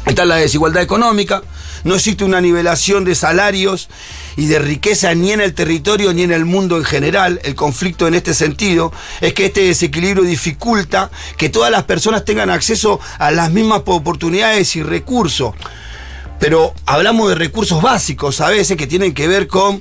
Está 0.05 0.27
la 0.27 0.37
desigualdad 0.37 0.83
económica, 0.83 1.43
no 1.87 1.95
existe 1.95 2.25
una 2.25 2.41
nivelación 2.41 3.05
de 3.05 3.15
salarios 3.15 3.89
y 4.37 4.47
de 4.47 4.59
riqueza 4.59 5.15
ni 5.15 5.31
en 5.31 5.41
el 5.41 5.55
territorio 5.55 6.13
ni 6.13 6.25
en 6.25 6.33
el 6.33 6.45
mundo 6.45 6.77
en 6.77 6.85
general. 6.85 7.41
El 7.45 7.55
conflicto 7.55 8.09
en 8.09 8.15
este 8.15 8.35
sentido 8.35 8.93
es 9.21 9.35
que 9.35 9.47
este 9.47 9.63
desequilibrio 9.63 10.25
dificulta 10.25 11.13
que 11.37 11.49
todas 11.49 11.71
las 11.71 11.85
personas 11.85 12.25
tengan 12.25 12.51
acceso 12.51 12.99
a 13.19 13.31
las 13.31 13.53
mismas 13.53 13.83
oportunidades 13.87 14.75
y 14.75 14.83
recursos. 14.83 15.55
pero 16.41 16.75
hablamos 16.85 17.29
de 17.31 17.37
recursos 17.37 17.81
básicos 17.81 18.41
a 18.41 18.51
veces 18.51 18.77
que 18.77 18.87
tienen 18.87 19.15
que 19.15 19.29
ver 19.29 19.47
con 19.47 19.81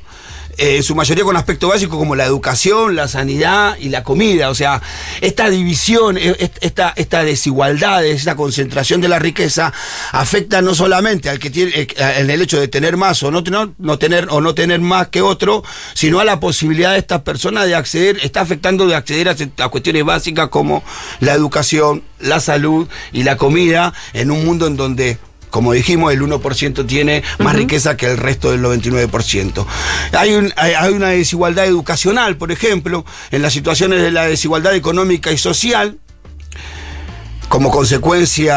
eh, 0.57 0.77
en 0.77 0.83
su 0.83 0.95
mayoría 0.95 1.23
con 1.23 1.35
aspectos 1.37 1.69
básicos 1.69 1.97
como 1.97 2.15
la 2.15 2.25
educación, 2.25 2.95
la 2.95 3.07
sanidad 3.07 3.77
y 3.79 3.89
la 3.89 4.03
comida. 4.03 4.49
O 4.49 4.55
sea, 4.55 4.81
esta 5.21 5.49
división, 5.49 6.17
eh, 6.17 6.35
est- 6.39 6.57
esta, 6.61 6.93
esta 6.95 7.23
desigualdad, 7.23 8.05
esta 8.05 8.35
concentración 8.35 9.01
de 9.01 9.07
la 9.07 9.19
riqueza 9.19 9.73
afecta 10.11 10.61
no 10.61 10.75
solamente 10.75 11.29
al 11.29 11.39
que 11.39 11.49
tiene 11.49 11.71
eh, 11.75 11.87
en 12.17 12.29
el 12.29 12.41
hecho 12.41 12.59
de 12.59 12.67
tener 12.67 12.97
más 12.97 13.21
o 13.23 13.31
no, 13.31 13.43
tener- 13.43 13.69
no 13.77 13.97
tener 13.99 14.27
o 14.29 14.41
no 14.41 14.53
tener 14.55 14.79
más 14.79 15.07
que 15.07 15.21
otro, 15.21 15.63
sino 15.93 16.19
a 16.19 16.25
la 16.25 16.39
posibilidad 16.39 16.93
de 16.93 16.99
estas 16.99 17.21
personas 17.21 17.65
de 17.67 17.75
acceder, 17.75 18.19
está 18.23 18.41
afectando 18.41 18.87
de 18.87 18.95
acceder 18.95 19.29
a 19.29 19.69
cuestiones 19.69 20.03
básicas 20.05 20.49
como 20.49 20.83
la 21.19 21.33
educación, 21.33 22.03
la 22.19 22.39
salud 22.39 22.87
y 23.11 23.23
la 23.23 23.37
comida 23.37 23.93
en 24.13 24.31
un 24.31 24.45
mundo 24.45 24.67
en 24.67 24.77
donde 24.77 25.17
como 25.55 25.71
dijimos, 25.71 26.11
el 26.11 26.21
1% 26.21 26.85
tiene 26.85 27.23
más 27.39 27.55
riqueza 27.55 27.95
que 27.95 28.07
el 28.07 28.17
resto 28.17 28.51
del 28.51 28.61
99%. 28.61 29.65
Hay, 30.11 30.33
un- 30.33 30.51
hay- 30.57 30.73
hay 30.73 30.91
una 30.91 31.07
desigualdad 31.11 31.65
educacional, 31.65 32.35
por 32.35 32.51
ejemplo, 32.51 33.05
en 33.31 33.41
las 33.41 33.53
situaciones 33.53 34.01
de 34.01 34.11
la 34.11 34.25
desigualdad 34.25 34.75
económica 34.75 35.31
y 35.31 35.37
social. 35.37 35.97
Como 37.47 37.71
consecuencia 37.71 38.53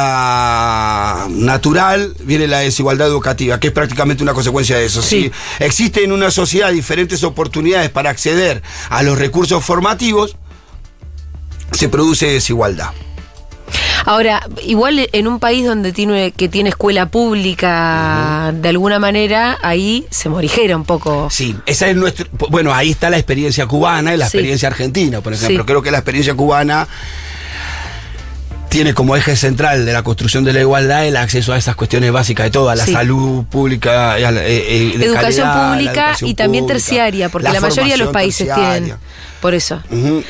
natural 1.28 2.16
viene 2.24 2.48
la 2.48 2.58
desigualdad 2.58 3.06
educativa, 3.06 3.60
que 3.60 3.68
es 3.68 3.72
prácticamente 3.72 4.24
una 4.24 4.34
consecuencia 4.34 4.76
de 4.76 4.86
eso. 4.86 5.00
Sí. 5.00 5.30
Si 5.58 5.64
existen 5.64 6.02
en 6.06 6.12
una 6.12 6.32
sociedad 6.32 6.72
diferentes 6.72 7.22
oportunidades 7.22 7.90
para 7.90 8.10
acceder 8.10 8.60
a 8.90 9.04
los 9.04 9.16
recursos 9.18 9.64
formativos, 9.64 10.36
se 11.70 11.88
produce 11.88 12.26
desigualdad. 12.26 12.90
Ahora, 14.04 14.40
igual 14.64 15.08
en 15.12 15.26
un 15.28 15.38
país 15.38 15.66
donde 15.66 15.92
tiene 15.92 16.32
que 16.32 16.48
tiene 16.48 16.70
escuela 16.70 17.06
pública, 17.06 18.52
de 18.54 18.68
alguna 18.68 18.98
manera, 18.98 19.58
ahí 19.62 20.06
se 20.10 20.28
morigera 20.28 20.76
un 20.76 20.84
poco. 20.84 21.28
Sí, 21.30 21.54
esa 21.66 21.88
es 21.88 21.96
nuestro. 21.96 22.26
Bueno, 22.50 22.72
ahí 22.74 22.90
está 22.90 23.10
la 23.10 23.18
experiencia 23.18 23.66
cubana 23.66 24.14
y 24.14 24.16
la 24.16 24.28
Sí. 24.28 24.36
experiencia 24.38 24.68
argentina, 24.68 25.20
por 25.20 25.32
ejemplo. 25.32 25.62
Sí. 25.62 25.66
Creo 25.66 25.82
que 25.82 25.90
la 25.90 25.98
experiencia 25.98 26.34
cubana 26.34 26.88
tiene 28.68 28.94
como 28.94 29.16
eje 29.16 29.34
central 29.36 29.86
de 29.86 29.92
la 29.92 30.02
construcción 30.02 30.44
de 30.44 30.52
la 30.52 30.60
igualdad 30.60 31.06
el 31.06 31.16
acceso 31.16 31.52
a 31.52 31.58
esas 31.58 31.74
cuestiones 31.76 32.12
básicas 32.12 32.44
de 32.46 32.50
todo, 32.50 32.68
a 32.70 32.74
la 32.74 32.84
Sí. 32.84 32.92
salud 32.92 33.44
pública, 33.46 34.18
y 34.20 34.24
a 34.24 34.30
la- 34.30 34.44
eh, 34.44 34.92
eh, 34.94 34.98
de 34.98 35.04
Educación 35.06 35.46
calidad, 35.46 35.54
la 35.54 35.72
pública 35.72 36.02
educación 36.04 36.30
y 36.30 36.34
también 36.34 36.64
pública, 36.64 36.74
terciaria, 36.74 37.28
porque 37.28 37.48
la, 37.50 37.60
mayoría 37.60 37.92
de 37.94 37.98
los 37.98 38.12
países 38.12 38.46
terciaria. 38.46 38.78
tienen. 38.80 38.96
Por 39.40 39.54
eso. 39.54 39.80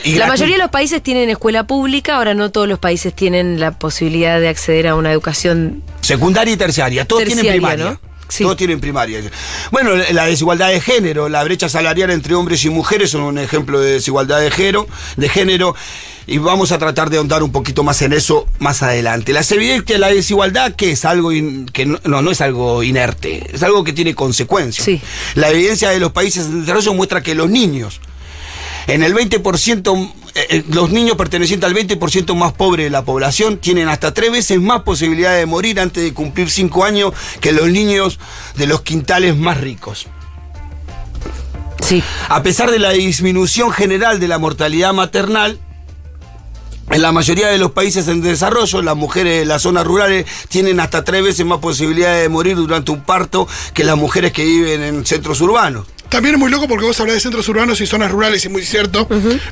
Y 0.04 0.16
la 0.16 0.26
mayoría 0.26 0.56
de 0.56 0.62
los 0.62 0.70
países 0.70 1.02
tienen 1.02 1.30
escuela 1.30 1.64
pública, 1.66 2.16
ahora 2.16 2.34
no 2.34 2.50
todos 2.50 2.68
los 2.68 2.78
países 2.78 3.14
tienen 3.14 3.58
la 3.58 3.70
posibilidad 3.72 4.38
de 4.38 4.48
acceder 4.48 4.86
a 4.88 4.94
una 4.94 5.10
educación. 5.10 5.82
Secundaria 6.02 6.52
y 6.52 6.56
terciaria, 6.58 7.06
todos 7.06 7.24
tienen 7.24 7.44
Terciaria, 7.44 7.60
primaria. 7.68 7.98
¿no? 8.02 8.07
Sí. 8.28 8.44
Todos 8.44 8.56
tienen 8.56 8.78
primaria. 8.80 9.20
Bueno, 9.70 9.92
la 10.12 10.26
desigualdad 10.26 10.68
de 10.68 10.80
género, 10.80 11.28
la 11.28 11.42
brecha 11.44 11.68
salarial 11.68 12.10
entre 12.10 12.34
hombres 12.34 12.64
y 12.64 12.70
mujeres 12.70 13.10
son 13.10 13.22
un 13.22 13.38
ejemplo 13.38 13.80
de 13.80 13.92
desigualdad 13.94 14.40
de 14.40 14.50
género, 14.50 14.86
de 15.16 15.28
género 15.28 15.74
y 16.26 16.36
vamos 16.36 16.70
a 16.72 16.78
tratar 16.78 17.08
de 17.08 17.16
ahondar 17.16 17.42
un 17.42 17.50
poquito 17.52 17.82
más 17.82 18.02
en 18.02 18.12
eso 18.12 18.46
más 18.58 18.82
adelante. 18.82 19.32
La 19.32 19.40
evidente 19.50 19.96
la 19.96 20.08
desigualdad 20.08 20.74
que 20.74 20.90
es 20.92 21.06
algo 21.06 21.32
in- 21.32 21.64
que 21.66 21.86
no, 21.86 21.98
no, 22.04 22.20
no 22.20 22.30
es 22.30 22.42
algo 22.42 22.82
inerte, 22.82 23.46
es 23.54 23.62
algo 23.62 23.82
que 23.82 23.94
tiene 23.94 24.14
consecuencias. 24.14 24.84
Sí. 24.84 25.00
La 25.34 25.48
evidencia 25.48 25.88
de 25.88 25.98
los 25.98 26.12
países 26.12 26.44
en 26.46 26.60
desarrollo 26.60 26.92
muestra 26.92 27.22
que 27.22 27.34
los 27.34 27.48
niños 27.48 28.00
en 28.88 29.02
el 29.02 29.14
20%, 29.14 30.12
eh, 30.38 30.46
eh, 30.50 30.64
los 30.68 30.90
niños 30.90 31.16
pertenecientes 31.16 31.68
al 31.68 31.74
20% 31.74 32.32
más 32.36 32.52
pobre 32.52 32.84
de 32.84 32.90
la 32.90 33.04
población 33.04 33.58
tienen 33.58 33.88
hasta 33.88 34.14
tres 34.14 34.30
veces 34.30 34.60
más 34.60 34.82
posibilidad 34.82 35.36
de 35.36 35.46
morir 35.46 35.80
antes 35.80 36.04
de 36.04 36.14
cumplir 36.14 36.48
cinco 36.48 36.84
años 36.84 37.12
que 37.40 37.50
los 37.50 37.68
niños 37.68 38.20
de 38.54 38.68
los 38.68 38.82
quintales 38.82 39.36
más 39.36 39.60
ricos. 39.60 40.06
Sí. 41.84 42.04
A 42.28 42.42
pesar 42.44 42.70
de 42.70 42.78
la 42.78 42.90
disminución 42.90 43.72
general 43.72 44.20
de 44.20 44.28
la 44.28 44.38
mortalidad 44.38 44.92
maternal, 44.92 45.58
en 46.90 47.02
la 47.02 47.10
mayoría 47.10 47.48
de 47.48 47.58
los 47.58 47.72
países 47.72 48.06
en 48.06 48.22
desarrollo, 48.22 48.80
las 48.80 48.96
mujeres 48.96 49.40
de 49.40 49.44
las 49.44 49.62
zonas 49.62 49.84
rurales 49.84 50.24
tienen 50.48 50.78
hasta 50.78 51.02
tres 51.02 51.24
veces 51.24 51.44
más 51.44 51.58
posibilidades 51.58 52.22
de 52.22 52.28
morir 52.28 52.54
durante 52.54 52.92
un 52.92 53.00
parto 53.00 53.48
que 53.74 53.82
las 53.82 53.96
mujeres 53.96 54.30
que 54.32 54.44
viven 54.44 54.84
en 54.84 55.04
centros 55.04 55.40
urbanos. 55.40 55.86
También 56.08 56.36
es 56.36 56.38
muy 56.38 56.50
loco 56.50 56.66
porque 56.68 56.84
vos 56.86 56.98
hablas 57.00 57.16
de 57.16 57.20
centros 57.20 57.46
urbanos 57.48 57.80
y 57.82 57.86
zonas 57.86 58.10
rurales, 58.10 58.44
y 58.44 58.48
muy 58.48 58.64
cierto, 58.64 59.06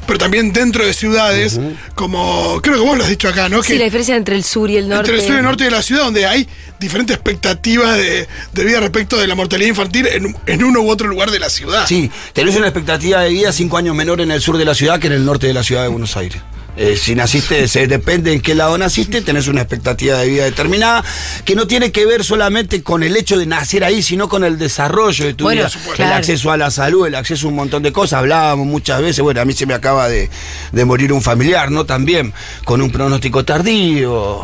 pero 0.06 0.18
también 0.18 0.52
dentro 0.52 0.84
de 0.86 0.94
ciudades, 0.94 1.60
como 1.94 2.60
creo 2.62 2.76
que 2.76 2.80
vos 2.82 2.96
lo 2.96 3.04
has 3.04 3.10
dicho 3.10 3.28
acá, 3.28 3.48
¿no? 3.48 3.62
Sí, 3.62 3.75
Que 3.75 3.78
la 3.78 3.84
diferencia 3.84 4.16
entre 4.16 4.36
el 4.36 4.44
sur 4.44 4.70
y 4.70 4.76
el 4.76 4.88
norte. 4.88 5.10
entre 5.10 5.16
el 5.16 5.26
sur 5.26 5.34
y 5.34 5.38
el 5.38 5.44
norte 5.44 5.64
de 5.64 5.70
la 5.70 5.82
ciudad, 5.82 6.04
donde 6.04 6.25
hay 6.26 6.48
diferentes 6.80 7.14
expectativas 7.14 7.96
de, 7.96 8.26
de 8.52 8.64
vida 8.64 8.80
respecto 8.80 9.16
de 9.18 9.26
la 9.26 9.34
mortalidad 9.34 9.68
infantil 9.68 10.06
en, 10.06 10.34
en 10.46 10.64
uno 10.64 10.80
u 10.80 10.90
otro 10.90 11.08
lugar 11.08 11.30
de 11.30 11.38
la 11.40 11.50
ciudad. 11.50 11.86
Sí, 11.86 12.10
tenés 12.32 12.56
una 12.56 12.66
expectativa 12.68 13.20
de 13.20 13.28
vida 13.30 13.52
cinco 13.52 13.76
años 13.76 13.94
menor 13.94 14.20
en 14.22 14.30
el 14.30 14.40
sur 14.40 14.56
de 14.56 14.64
la 14.64 14.75
ciudad 14.75 14.98
que 14.98 15.08
en 15.08 15.12
el 15.14 15.25
norte 15.25 15.46
de 15.46 15.54
la 15.54 15.62
ciudad 15.62 15.82
de 15.82 15.88
Buenos 15.88 16.16
Aires. 16.16 16.40
Eh, 16.76 16.97
si 16.97 17.14
naciste, 17.14 17.68
se 17.68 17.87
depende 17.87 18.33
en 18.35 18.40
qué 18.42 18.54
lado 18.54 18.76
naciste, 18.76 19.23
tenés 19.23 19.49
una 19.49 19.62
expectativa 19.62 20.18
de 20.18 20.28
vida 20.28 20.45
determinada, 20.45 21.02
que 21.45 21.54
no 21.54 21.66
tiene 21.66 21.90
que 21.90 22.04
ver 22.04 22.23
solamente 22.23 22.83
con 22.83 23.02
el 23.02 23.16
hecho 23.16 23.38
de 23.38 23.47
nacer 23.47 23.83
ahí, 23.83 24.02
sino 24.02 24.28
con 24.28 24.45
el 24.45 24.59
desarrollo 24.59 25.25
de 25.25 25.33
tu 25.35 25.45
Bueno, 25.45 25.62
vida, 25.62 26.04
el 26.04 26.12
acceso 26.12 26.50
a 26.50 26.56
la 26.59 26.71
salud, 26.71 27.06
el 27.06 27.14
acceso 27.14 27.47
a 27.47 27.50
un 27.50 27.56
montón 27.56 27.83
de 27.83 27.92
cosas. 27.92 28.18
Hablábamos 28.18 28.66
muchas 28.66 29.00
veces, 29.00 29.23
bueno, 29.23 29.40
a 29.40 29.45
mí 29.47 29.54
se 29.54 29.64
me 29.64 29.73
acaba 29.73 30.09
de, 30.09 30.28
de 30.73 30.85
morir 30.85 31.12
un 31.14 31.23
familiar, 31.23 31.71
¿no? 31.71 31.87
También, 31.87 32.35
con 32.64 32.83
un 32.83 32.90
pronóstico 32.90 33.45
tardío. 33.45 34.42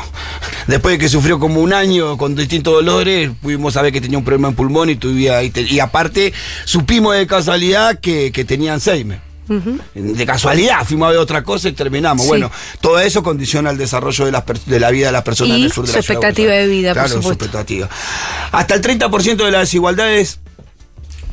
Después 0.67 0.95
de 0.95 0.99
que 0.99 1.09
sufrió 1.11 1.39
como 1.39 1.61
un 1.61 1.73
año 1.75 2.17
con 2.17 2.35
distintos 2.35 2.73
dolores, 2.73 3.31
pudimos 3.43 3.75
saber 3.75 3.93
que 3.93 4.01
tenía 4.01 4.17
un 4.17 4.25
problema 4.25 4.49
en 4.49 4.55
pulmón 4.55 4.89
y, 4.89 4.97
tuvía, 4.97 5.43
y, 5.43 5.51
te- 5.51 5.63
y 5.63 5.81
aparte 5.81 6.33
supimos 6.65 7.15
de 7.15 7.27
casualidad 7.27 7.99
que, 8.01 8.33
que 8.33 8.45
tenía 8.47 8.73
Alzheimer. 8.73 9.21
De 9.49 10.27
casualidad, 10.27 10.85
fuimos 10.85 11.09
a 11.09 11.11
ver 11.11 11.19
otra 11.21 11.43
cosa 11.43 11.69
y 11.69 11.73
terminamos. 11.73 12.23
Sí. 12.23 12.29
Bueno, 12.29 12.51
todo 12.81 12.99
eso 13.01 13.23
condiciona 13.23 13.71
el 13.71 13.79
desarrollo 13.79 14.25
de, 14.25 14.33
las 14.33 14.45
de 14.67 14.81
la 14.81 14.91
vida 14.91 15.07
de 15.07 15.13
las 15.13 15.23
personas 15.23 15.59
Y 15.59 15.63
del 15.63 15.73
sur 15.73 15.85
de 15.85 15.89
su 15.91 15.95
la 15.95 16.01
expectativa 16.01 16.53
de 16.53 16.67
vida, 16.69 16.91
por 16.91 16.95
Claro, 17.03 17.09
su 17.09 17.15
supuesto. 17.23 17.45
expectativa. 17.45 17.89
Hasta 18.53 18.75
el 18.75 18.81
30% 18.83 19.45
de 19.45 19.51
las 19.51 19.63
desigualdades 19.63 20.39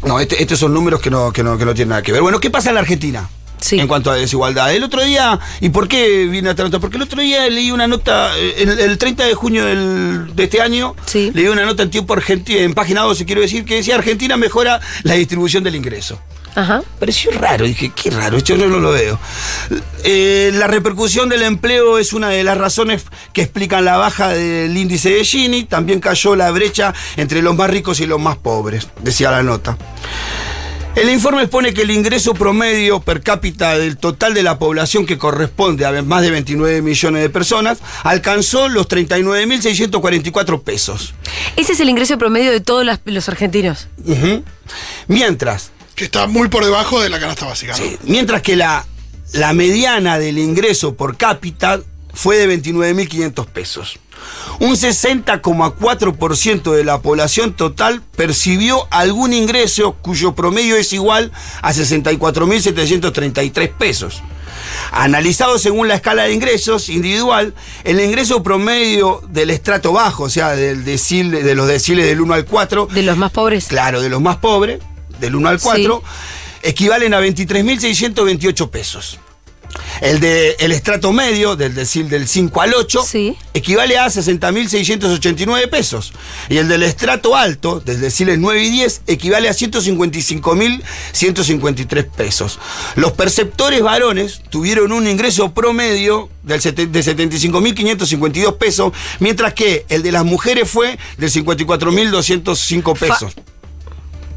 no, 0.04 0.20
este- 0.20 0.42
estos 0.42 0.60
son 0.60 0.74
números 0.74 1.02
que 1.02 1.10
no, 1.10 1.32
que, 1.34 1.44
no, 1.44 1.58
que 1.58 1.66
no 1.66 1.74
tienen 1.74 1.90
nada 1.90 2.02
que 2.02 2.12
ver. 2.14 2.22
Bueno, 2.22 2.40
¿qué 2.40 2.50
pasa 2.50 2.70
en 2.70 2.76
la 2.76 2.82
Argentina? 2.82 3.30
Sí. 3.60 3.78
En 3.78 3.90
cuanto 3.90 4.10
a 4.10 4.16
desigualdad. 4.16 4.74
El 4.74 4.84
otro 4.86 5.04
día, 5.04 5.38
¿y 5.60 5.68
por 5.68 5.90
qué 5.90 6.26
viene 6.28 6.50
esta 6.50 6.64
nota? 6.64 6.80
Porque 6.80 6.96
el 6.96 7.04
otro 7.04 7.22
día 7.22 7.50
leí 7.50 7.72
una 7.72 7.88
nota, 7.88 8.32
eh, 8.38 8.56
el, 8.60 8.80
el 8.80 8.98
30 8.98 9.26
de 9.26 9.34
junio 9.34 9.66
del- 9.66 10.34
de 10.34 10.44
este 10.46 10.62
año, 10.62 10.96
Sí. 11.06 11.32
leí 11.34 11.48
una 11.48 11.66
nota 11.66 11.84
en 11.84 11.90
tiempo 11.92 12.14
argentino, 12.14 12.60
en 12.62 12.74
página 12.74 13.02
12, 13.02 13.26
quiero 13.26 13.42
decir, 13.42 13.66
que 13.66 13.76
decía 13.76 13.96
Argentina 13.96 14.38
mejora 14.38 14.80
la 15.04 15.16
distribución 15.16 15.62
del 15.66 15.76
ingreso. 15.76 16.22
Ajá. 16.60 16.84
Pareció 17.00 17.32
raro, 17.32 17.64
dije, 17.64 17.90
qué 17.96 18.10
raro, 18.10 18.36
esto 18.36 18.54
yo 18.54 18.68
no 18.68 18.80
lo 18.80 18.92
veo. 18.92 19.18
Eh, 20.04 20.52
la 20.56 20.68
repercusión 20.68 21.30
del 21.30 21.44
empleo 21.44 21.98
es 21.98 22.12
una 22.12 22.28
de 22.28 22.44
las 22.44 22.58
razones 22.58 23.06
que 23.32 23.42
explican 23.42 23.86
la 23.86 23.96
baja 23.96 24.28
del 24.28 24.76
índice 24.76 25.10
de 25.10 25.24
Gini. 25.24 25.64
También 25.64 26.02
cayó 26.02 26.36
la 26.36 26.52
brecha 26.52 26.94
entre 27.16 27.42
los 27.42 27.56
más 27.56 27.70
ricos 27.70 28.02
y 28.02 28.08
los 28.08 28.20
más 28.20 28.36
pobres, 28.36 28.90
decía 29.02 29.32
la 29.32 29.42
nota. 29.42 29.78
El 30.96 31.10
informe 31.10 31.44
expone 31.44 31.74
que 31.74 31.84
el 31.84 31.92
ingreso 31.92 32.34
promedio 32.34 33.00
per 33.00 33.22
cápita 33.22 33.78
del 33.78 33.96
total 33.96 34.34
de 34.34 34.44
la 34.44 34.60
población 34.60 35.06
que 35.06 35.18
corresponde 35.18 35.86
a 35.86 36.02
más 36.02 36.22
de 36.24 36.32
29 36.32 36.82
millones 36.82 37.22
de 37.22 37.30
personas 37.30 37.78
alcanzó 38.04 38.68
los 38.68 38.90
39.644 38.90 40.62
pesos. 40.62 41.14
Ese 41.56 41.72
es 41.72 41.80
el 41.80 41.88
ingreso 41.88 42.18
promedio 42.18 42.52
de 42.52 42.60
todos 42.60 42.86
los 43.06 43.30
argentinos. 43.30 43.88
Mientras 45.08 45.72
Que 46.00 46.06
está 46.06 46.28
muy 46.28 46.48
por 46.48 46.64
debajo 46.64 47.02
de 47.02 47.10
la 47.10 47.20
canasta 47.20 47.46
básica. 47.46 47.74
¿no? 47.74 47.78
Sí, 47.78 47.98
Mientras 48.04 48.42
que 48.42 48.56
la, 48.56 48.86
la 49.34 49.52
mediana 49.52 50.18
del 50.18 50.38
ingreso 50.38 50.96
por 50.96 51.18
cápita 51.18 51.82
fue 52.14 52.38
de 52.38 52.48
29.500 52.58 53.46
pesos. 53.48 54.00
Un 54.60 54.76
60,4% 54.78 56.74
de 56.74 56.86
la 56.86 57.02
población 57.02 57.52
total 57.54 58.02
percibió 58.16 58.88
algún 58.92 59.34
ingreso 59.34 59.98
cuyo 60.02 60.36
promedio 60.36 60.78
es 60.78 60.94
igual 60.94 61.34
a 61.62 61.74
64.733 61.74 63.74
pesos. 63.78 64.22
Analizado 64.92 65.58
según 65.60 65.88
la 65.88 65.96
escala 65.96 66.24
de 66.24 66.34
ingresos 66.34 66.90
individual, 66.90 67.54
el 67.84 68.00
ingreso 68.00 68.44
promedio 68.44 69.22
del 69.30 69.50
estrato 69.50 69.94
bajo, 69.94 70.24
o 70.24 70.30
sea, 70.30 70.52
del 70.52 70.84
decil, 70.84 71.32
de 71.32 71.56
los 71.56 71.68
deciles 71.68 72.06
del 72.06 72.22
1 72.22 72.34
al 72.34 72.46
4, 72.46 72.88
De 72.88 73.04
los 73.04 73.18
más 73.18 73.32
pobres. 73.32 73.68
claro, 73.68 74.02
de 74.02 74.10
los 74.10 74.22
más 74.22 74.38
pobres, 74.38 74.80
del 75.20 75.36
1 75.36 75.50
al 75.50 75.60
4, 75.60 76.04
equivalen 76.64 77.14
a 77.14 77.22
23.628 77.22 78.70
pesos. 78.70 79.20
El 80.02 80.20
de 80.20 80.56
el 80.60 80.72
estrato 80.72 81.14
medio, 81.14 81.56
del 81.56 81.76
decil 81.76 82.10
del 82.10 82.28
5 82.28 82.62
al 82.62 82.74
8, 82.74 83.04
Sí. 83.06 83.38
equivale 83.54 83.98
a 84.00 84.08
60.689 84.08 85.70
pesos. 85.70 86.12
Y 86.50 86.58
el 86.58 86.68
del 86.68 86.82
estrato 86.84 87.36
alto, 87.36 87.80
del 87.80 88.02
deciles 88.02 88.40
9 88.40 88.64
y 88.64 88.70
10, 88.72 89.02
equivale 89.08 89.48
a 89.48 89.54
155.153 89.54 92.10
pesos. 92.10 92.60
Los 92.96 93.12
perceptores 93.12 93.82
varones 93.82 94.42
tuvieron 94.50 94.92
un 94.92 95.08
ingreso 95.08 95.54
promedio 95.54 96.30
del 96.44 96.62
de 96.62 97.04
75.552 97.04 98.58
pesos, 98.58 98.92
mientras 99.20 99.54
que 99.54 99.86
el 99.90 100.02
de 100.02 100.12
las 100.12 100.26
mujeres 100.26 100.68
fue 100.70 100.98
de 101.18 101.28
54.205 101.28 102.98
pesos. 102.98 103.34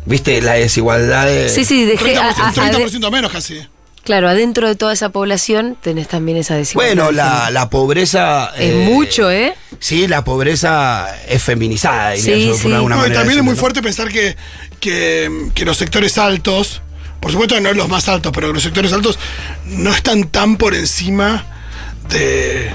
¿Viste 0.04 0.40
la 0.42 0.54
desigualdad 0.54 1.26
de... 1.26 1.48
Sí, 1.48 1.64
sí, 1.64 1.84
dejé. 1.84 2.16
a- 2.16 2.34
30%, 2.34 2.38
a- 2.38 2.48
a- 2.48 2.72
30% 2.72 3.10
menos 3.10 3.30
casi. 3.30 3.60
claro, 4.04 4.28
adentro 4.28 4.66
de 4.66 4.74
toda 4.74 4.92
esa 4.92 5.10
población 5.10 5.76
tenés 5.80 6.08
también 6.08 6.36
esa 6.38 6.56
desigualdad. 6.56 6.94
Bueno, 7.04 7.12
la, 7.12 7.50
la 7.52 7.70
pobreza... 7.70 8.50
Es 8.58 8.72
eh, 8.72 8.88
mucho, 8.90 9.30
¿eh? 9.30 9.54
Sí, 9.78 10.08
la 10.08 10.24
pobreza 10.24 11.06
es 11.28 11.42
feminizada, 11.42 12.10
diría 12.12 12.34
Sí, 12.34 12.46
yo, 12.48 12.54
sí. 12.54 12.62
por 12.64 12.72
alguna 12.74 12.96
No, 12.96 13.00
y 13.00 13.04
manera 13.04 13.20
también 13.20 13.38
es 13.38 13.44
muy 13.44 13.54
fuerte 13.54 13.80
pensar 13.82 14.08
que, 14.08 14.36
que, 14.80 15.50
que 15.54 15.64
los 15.64 15.76
sectores 15.76 16.18
altos, 16.18 16.82
por 17.20 17.30
supuesto 17.30 17.60
no 17.60 17.72
los 17.72 17.88
más 17.88 18.08
altos, 18.08 18.32
pero 18.34 18.48
que 18.48 18.54
los 18.54 18.62
sectores 18.64 18.92
altos 18.92 19.18
no 19.66 19.94
están 19.94 20.24
tan 20.28 20.56
por 20.56 20.74
encima 20.74 21.46
de, 22.08 22.72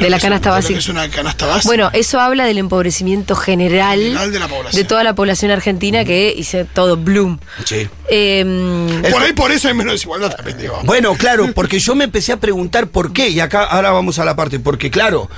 De 0.00 0.10
la 0.10 0.16
es- 0.16 0.22
canasta 0.22 0.48
de 0.48 0.52
lo 0.52 0.56
básica. 0.56 0.74
que 0.74 0.78
es 0.80 0.88
una 0.88 1.08
canasta 1.10 1.46
básica. 1.46 1.66
Bueno, 1.68 1.90
eso 1.92 2.20
habla 2.20 2.44
del 2.44 2.58
empobrecimiento 2.58 3.34
general, 3.34 3.98
General 4.00 4.32
de 4.32 4.38
la 4.38 4.48
población. 4.48 4.82
de 4.82 4.88
toda 4.88 5.04
la 5.04 5.14
población 5.14 5.50
argentina 5.50 6.04
que 6.04 6.34
hice 6.36 6.64
todo 6.64 6.96
bloom. 6.96 7.38
Sí. 7.64 7.88
Eh, 8.08 9.02
por 9.10 9.22
ahí 9.22 9.32
por 9.32 9.50
eso 9.52 9.68
hay 9.68 9.74
menos 9.74 9.94
desigualdad 9.94 10.34
también, 10.34 10.58
digo. 10.58 10.78
Bueno, 10.84 11.14
claro, 11.14 11.50
porque 11.54 11.78
yo 11.78 11.94
me 11.94 12.04
empecé 12.04 12.32
a 12.32 12.36
preguntar 12.38 12.88
por 12.88 13.12
qué, 13.12 13.28
y 13.28 13.40
acá 13.40 13.64
ahora 13.64 13.90
vamos 13.90 14.18
a 14.18 14.24
la 14.24 14.36
parte, 14.36 14.58
porque 14.60 14.90
claro, 14.90 15.30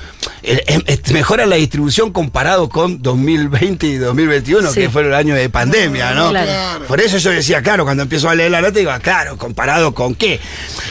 eh, 0.42 0.62
eh, 0.86 0.98
mejora 1.12 1.46
la 1.46 1.56
distribución 1.56 2.12
comparado 2.12 2.68
con 2.68 3.00
2020 3.02 3.86
y 3.86 3.96
2021, 3.96 4.70
Sí. 4.72 4.80
que 4.80 4.90
fueron 4.90 5.12
el 5.12 5.18
año 5.18 5.34
de 5.34 5.48
pandemia, 5.48 6.12
¿no? 6.14 6.30
Claro. 6.30 6.84
Por 6.86 7.00
eso 7.00 7.18
yo 7.18 7.30
decía, 7.30 7.62
claro, 7.62 7.84
cuando 7.84 8.02
empiezo 8.02 8.28
a 8.28 8.34
leer 8.34 8.50
la 8.50 8.60
nota, 8.60 8.78
digo, 8.78 8.92
claro, 9.02 9.36
comparado 9.38 9.94
con 9.94 10.14
qué. 10.14 10.40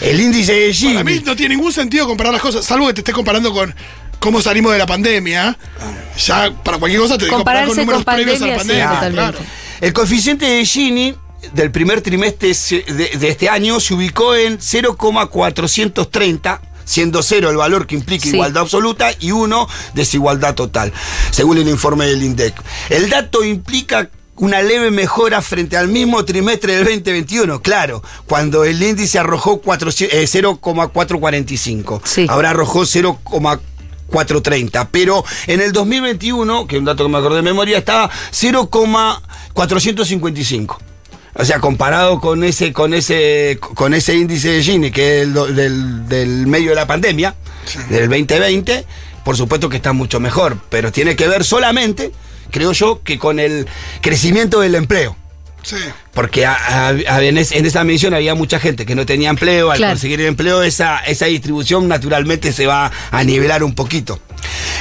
El 0.01 0.19
índice 0.19 0.53
de 0.53 0.73
Gini. 0.73 0.93
Para 0.93 1.03
mí 1.03 1.21
no 1.25 1.35
tiene 1.35 1.55
ningún 1.55 1.71
sentido 1.73 2.07
comparar 2.07 2.33
las 2.33 2.41
cosas, 2.41 2.65
salvo 2.65 2.87
que 2.87 2.93
te 2.93 3.01
estés 3.01 3.13
comparando 3.15 3.52
con 3.53 3.73
cómo 4.19 4.41
salimos 4.41 4.71
de 4.73 4.79
la 4.79 4.85
pandemia. 4.85 5.57
Ya 6.25 6.51
para 6.63 6.77
cualquier 6.77 7.01
cosa 7.01 7.17
te 7.17 7.27
comparar 7.27 7.67
con 7.67 7.77
números 7.77 8.03
con 8.03 8.15
previos 8.15 8.41
a 8.41 8.47
la 8.47 8.57
pandemia, 8.57 8.99
sí, 9.03 9.11
claro. 9.11 9.39
El 9.81 9.93
coeficiente 9.93 10.45
de 10.45 10.65
Gini 10.65 11.15
del 11.53 11.71
primer 11.71 12.01
trimestre 12.01 12.49
de, 12.49 13.11
de 13.17 13.27
este 13.27 13.49
año 13.49 13.79
se 13.79 13.93
ubicó 13.93 14.35
en 14.35 14.59
0,430 14.61 16.61
siendo 16.85 17.23
cero 17.23 17.49
el 17.49 17.57
valor 17.57 17.87
que 17.87 17.95
implica 17.95 18.23
Sí. 18.23 18.29
igualdad 18.35 18.63
absoluta 18.63 19.11
y 19.19 19.31
uno 19.31 19.67
desigualdad 19.93 20.53
total, 20.53 20.91
según 21.31 21.57
el 21.57 21.67
informe 21.69 22.05
del 22.05 22.21
INDEC. 22.23 22.53
El 22.89 23.09
dato 23.09 23.43
implica 23.43 24.09
una 24.43 24.61
leve 24.61 24.91
mejora 24.91 25.41
frente 25.41 25.77
al 25.77 25.87
mismo 25.87 26.25
trimestre 26.25 26.75
del 26.75 26.83
2021, 26.83 27.61
claro, 27.61 28.03
cuando 28.27 28.65
el 28.65 28.83
índice 28.83 29.17
arrojó 29.17 29.61
400 29.61 30.17
eh, 30.17 30.27
0,445. 30.27 32.01
Sí. 32.03 32.25
Ahora 32.29 32.49
arrojó 32.49 32.85
0,430, 32.85 34.89
pero 34.89 35.23
en 35.47 35.61
el 35.61 35.71
2021, 35.71 36.67
que 36.67 36.75
es 36.75 36.79
un 36.79 36.85
dato 36.85 37.05
que 37.05 37.09
me 37.09 37.19
acordé 37.19 37.37
de 37.37 37.41
memoria, 37.43 37.77
estaba 37.77 38.09
0,455. 38.31 40.79
O 41.35 41.45
sea, 41.45 41.59
comparado 41.59 42.19
con 42.19 42.43
ese, 42.43 42.73
con 42.73 42.93
ese, 42.93 43.57
con 43.73 43.93
ese 43.93 44.15
índice 44.15 44.49
de 44.49 44.61
Gini, 44.61 44.91
que 44.91 45.17
es 45.21 45.23
el 45.23 45.33
do- 45.33 45.47
del, 45.47 46.07
del 46.07 46.45
medio 46.47 46.69
de 46.71 46.75
la 46.75 46.85
pandemia, 46.85 47.33
del 47.89 48.09
2020, 48.09 48.85
por 49.23 49.37
supuesto 49.37 49.69
que 49.69 49.77
está 49.77 49.93
mucho 49.93 50.19
mejor, 50.19 50.57
pero 50.69 50.91
tiene 50.91 51.15
que 51.15 51.27
ver 51.27 51.43
solamente, 51.43 52.11
creo 52.53 52.71
yo, 52.71 53.01
que 53.03 53.19
con 53.19 53.39
el 53.39 53.67
crecimiento 53.99 54.61
del 54.61 54.75
empleo. 54.75 55.17
Sí. 55.63 55.77
Porque 56.13 56.45
a- 56.45 56.53
a- 56.53 56.89
a- 56.89 57.23
en, 57.23 57.37
es- 57.37 57.53
en 57.53 57.65
esa 57.65 57.83
medición 57.85 58.13
había 58.13 58.35
mucha 58.35 58.59
gente 58.59 58.85
que 58.85 58.95
no 58.95 59.05
tenía 59.05 59.29
empleo. 59.29 59.71
Al 59.71 59.77
Claro. 59.77 59.93
conseguir 59.93 60.19
el 60.21 60.27
empleo, 60.27 60.61
esa, 60.61 60.99
esa 60.99 61.25
distribución 61.25 61.87
naturalmente 61.87 62.51
se 62.53 62.67
va 62.67 62.91
a 63.11 63.23
nivelar 63.23 63.63
un 63.63 63.73
poquito. 63.73 64.19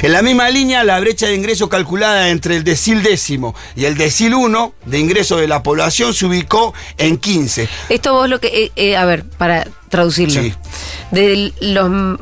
En 0.02 0.10
la 0.12 0.22
misma 0.22 0.50
línea, 0.50 0.82
la 0.82 0.98
brecha 0.98 1.26
de 1.28 1.36
ingreso 1.36 1.68
calculada 1.68 2.30
entre 2.30 2.56
el 2.56 2.64
decil 2.64 3.04
décimo 3.04 3.54
y 3.76 3.84
el 3.84 3.96
decil 3.96 4.34
1 4.34 4.74
de 4.86 4.98
ingreso 4.98 5.36
de 5.36 5.46
la 5.46 5.62
población 5.62 6.12
se 6.14 6.26
ubicó 6.26 6.74
en 6.98 7.16
15. 7.16 7.68
esto 7.88 8.12
vos 8.14 8.28
lo 8.28 8.40
que. 8.40 8.48
eh, 8.64 8.72
eh, 8.74 8.96
a 8.96 9.04
ver, 9.04 9.22
para 9.24 9.68
traducirlo. 9.88 10.42
Sí. 10.42 10.52
De 11.12 11.52
los. 11.60 12.18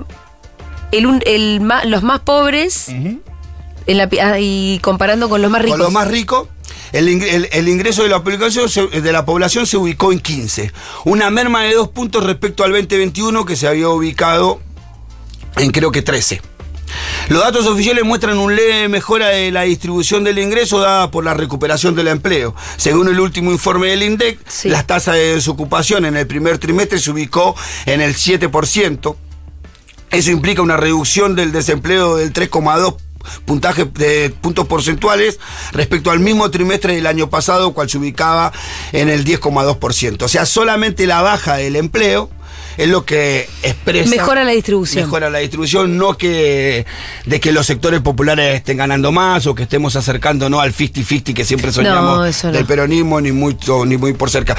El, 0.92 1.22
el 1.24 1.60
ma- 1.62 1.84
los 1.86 2.02
más 2.02 2.20
pobres. 2.20 2.88
En 3.90 3.98
la 3.98 4.08
ah, 4.22 4.38
y 4.38 4.78
comparando 4.82 5.28
con 5.28 5.42
los 5.42 5.50
más 5.50 5.62
ricos. 5.62 5.76
Con 5.78 5.84
los 5.84 5.92
más 5.92 6.08
ricos, 6.08 6.48
el, 6.92 7.08
ing- 7.08 7.22
el- 7.28 7.48
el 7.52 7.68
ingreso 7.68 8.02
de 8.02 8.08
la, 8.08 8.22
población 8.22 8.68
se, 8.68 8.86
de 8.86 9.12
la 9.12 9.24
población 9.24 9.66
se 9.66 9.76
ubicó 9.76 10.12
en 10.12 10.20
15. 10.20 10.72
Una 11.04 11.30
merma 11.30 11.62
de 11.64 11.74
dos 11.74 11.88
puntos 11.88 12.24
respecto 12.24 12.64
al 12.64 12.72
2021 12.72 13.44
que 13.44 13.56
se 13.56 13.66
había 13.68 13.88
ubicado 13.88 14.60
en 15.56 15.70
creo 15.72 15.90
que 15.92 16.02
13. 16.02 16.40
Los 17.28 17.42
datos 17.44 17.66
oficiales 17.68 18.04
muestran 18.04 18.38
un 18.38 18.56
leve 18.56 18.88
mejora 18.88 19.28
de 19.28 19.52
la 19.52 19.62
distribución 19.62 20.24
del 20.24 20.40
ingreso 20.40 20.80
dada 20.80 21.10
por 21.12 21.24
la 21.24 21.34
recuperación 21.34 21.94
del 21.94 22.08
empleo. 22.08 22.56
Según 22.76 23.06
el 23.08 23.20
último 23.20 23.52
informe 23.52 23.88
del 23.88 24.02
INDEC, 24.02 24.40
Sí. 24.48 24.68
las 24.68 24.86
tasas 24.86 25.14
de 25.14 25.34
desocupación 25.36 26.04
en 26.04 26.16
el 26.16 26.26
primer 26.26 26.58
trimestre 26.58 26.98
se 26.98 27.12
ubicó 27.12 27.54
en 27.86 28.00
el 28.00 28.14
7%. 28.16 29.16
Eso 30.10 30.30
implica 30.32 30.62
una 30.62 30.76
reducción 30.76 31.36
del 31.36 31.52
desempleo 31.52 32.16
del 32.16 32.32
3,2 32.32 32.96
puntaje 33.44 33.84
de 33.84 34.30
puntos 34.40 34.66
porcentuales 34.66 35.38
respecto 35.72 36.10
al 36.10 36.20
mismo 36.20 36.50
trimestre 36.50 36.94
del 36.94 37.06
año 37.06 37.30
pasado, 37.30 37.72
cual 37.72 37.88
se 37.88 37.98
ubicaba 37.98 38.52
en 38.92 39.08
el 39.08 39.24
10,2%. 39.24 40.22
O 40.22 40.28
sea, 40.28 40.46
solamente 40.46 41.06
la 41.06 41.22
baja 41.22 41.56
del 41.56 41.76
empleo 41.76 42.30
es 42.76 42.88
lo 42.88 43.04
que 43.04 43.48
expresa 43.62 44.08
Mejora 44.10 44.44
la 44.44 44.52
distribución. 44.52 45.04
mejora 45.04 45.30
la 45.30 45.38
distribución, 45.38 45.96
no 45.96 46.16
que 46.16 46.86
de 47.26 47.40
que 47.40 47.52
los 47.52 47.66
sectores 47.66 48.00
populares 48.00 48.56
estén 48.56 48.76
ganando 48.78 49.12
más 49.12 49.46
o 49.46 49.54
que 49.54 49.64
estemos 49.64 49.96
acercándonos 49.96 50.60
al 50.62 50.72
50-50 50.74 51.34
que 51.34 51.44
siempre 51.44 51.72
soñamos 51.72 52.18
No, 52.18 52.24
eso 52.24 52.46
no. 52.48 52.52
del 52.54 52.64
peronismo, 52.66 53.20
ni 53.20 53.32
mucho, 53.32 53.84
ni 53.84 53.96
muy 53.96 54.12
por 54.12 54.30
cerca. 54.30 54.56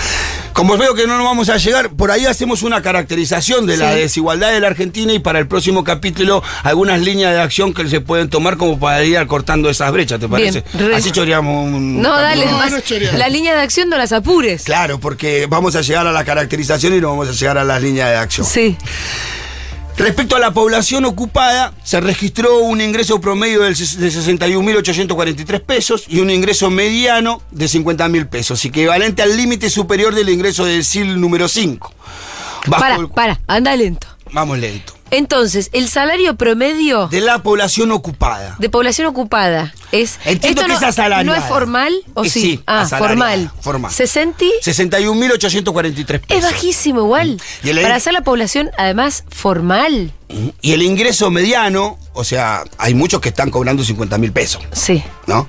Como 0.54 0.78
veo 0.78 0.94
que 0.96 1.08
no 1.08 1.16
nos 1.18 1.26
vamos 1.26 1.50
a 1.50 1.58
llegar, 1.58 1.90
por 1.92 2.12
ahí 2.12 2.26
hacemos 2.26 2.62
una 2.64 2.82
caracterización 2.82 3.66
de 3.66 3.78
la 3.78 3.92
desigualdad 3.96 4.52
de 4.52 4.60
la 4.60 4.68
Argentina 4.68 5.14
y 5.14 5.20
para 5.20 5.40
el 5.40 5.48
próximo 5.48 5.84
capítulo 5.84 6.44
algunas 6.64 7.00
líneas 7.02 7.34
de 7.34 7.42
acción 7.42 7.74
que 7.74 7.88
se 7.90 8.02
pueden 8.02 8.30
tomar 8.30 8.58
como 8.58 8.80
para 8.80 9.04
ir 9.04 9.18
acortando 9.18 9.70
esas 9.70 9.92
brechas, 9.92 10.20
¿te 10.20 10.28
Bien, 10.28 10.54
parece? 10.54 10.64
re- 10.78 10.96
Así 10.96 11.12
choreamos 11.12 11.68
un 11.68 12.02
No, 12.02 12.16
dale, 12.16 12.46
No, 12.46 12.58
más. 12.58 12.72
la 13.18 13.30
línea 13.30 13.56
de 13.56 13.62
acción 13.62 13.90
no 13.90 13.98
las 13.98 14.12
apures. 14.12 14.64
Claro, 14.64 15.00
porque 15.00 15.48
vamos 15.50 15.76
a 15.76 15.82
llegar 15.82 16.06
a 16.08 16.12
la 16.12 16.24
caracterización 16.26 16.96
y 16.96 17.02
no 17.02 17.10
vamos 17.10 17.30
a 17.30 17.32
llegar 17.32 17.58
a 17.58 17.64
las 17.64 17.82
líneas 17.82 18.01
de 18.10 18.18
acción. 18.18 18.46
Sí. 18.48 18.78
Respecto 19.98 20.36
a 20.36 20.40
la 20.40 20.52
población 20.52 21.06
ocupada, 21.06 21.74
se 21.84 22.00
registró 22.00 22.60
un 22.60 22.82
ingreso 22.82 23.20
promedio 23.22 23.62
de 23.62 23.72
61.843 23.72 25.60
pesos 25.62 26.06
y 26.08 26.20
un 26.22 26.30
ingreso 26.32 26.70
mediano 26.70 27.42
de 27.52 27.66
50.000 27.66 28.28
pesos, 28.30 28.64
equivalente 28.66 29.22
al 29.22 29.36
límite 29.38 29.70
superior 29.70 30.16
del 30.16 30.30
ingreso 30.30 30.66
del 30.66 30.84
SIL 30.86 31.20
número 31.20 31.48
5. 31.48 31.94
Bajo 32.68 32.82
Para, 32.82 32.96
el- 32.96 33.10
para, 33.10 33.40
anda 33.48 33.76
lento. 33.76 34.08
Vamos 34.32 34.58
lento. 34.60 34.94
Entonces, 35.12 35.70
el 35.74 35.88
salario 35.90 36.36
promedio 36.36 37.08
De 37.08 37.22
la 37.22 37.44
población 37.44 37.92
ocupada. 37.92 38.56
de 38.60 38.70
población 38.70 39.08
ocupada 39.08 39.74
es. 39.92 40.20
Entiendo 40.26 40.62
esto 40.62 40.62
que 40.64 40.68
no, 40.70 40.74
es 40.76 40.84
asalariada. 40.84 41.24
¿No 41.24 41.36
es 41.36 41.50
formal 41.50 41.94
o 42.14 42.24
Eh, 42.24 42.30
sí? 42.30 42.42
sí, 42.42 42.64
ah, 42.66 42.88
formal. 42.88 43.52
formal. 43.62 43.92
60 43.92 44.46
61.843 44.64 46.06
pesos. 46.06 46.26
es 46.30 46.44
bajísimo 46.44 47.02
igual. 47.02 47.42
Y 47.64 47.70
el- 47.70 47.82
Para 47.82 47.96
hacer 47.96 48.14
la 48.14 48.22
población, 48.22 48.72
además, 48.78 49.24
formal. 49.30 50.12
Y 50.62 50.72
el 50.72 50.82
ingreso 50.82 51.30
mediano, 51.30 51.98
o 52.14 52.24
sea, 52.24 52.64
hay 52.78 52.94
muchos 52.94 53.20
que 53.20 53.30
están 53.30 53.52
cobrando 53.52 53.84
50.000 53.84 54.32
pesos. 54.32 54.64
Sí. 54.72 55.04
¿no? 55.28 55.48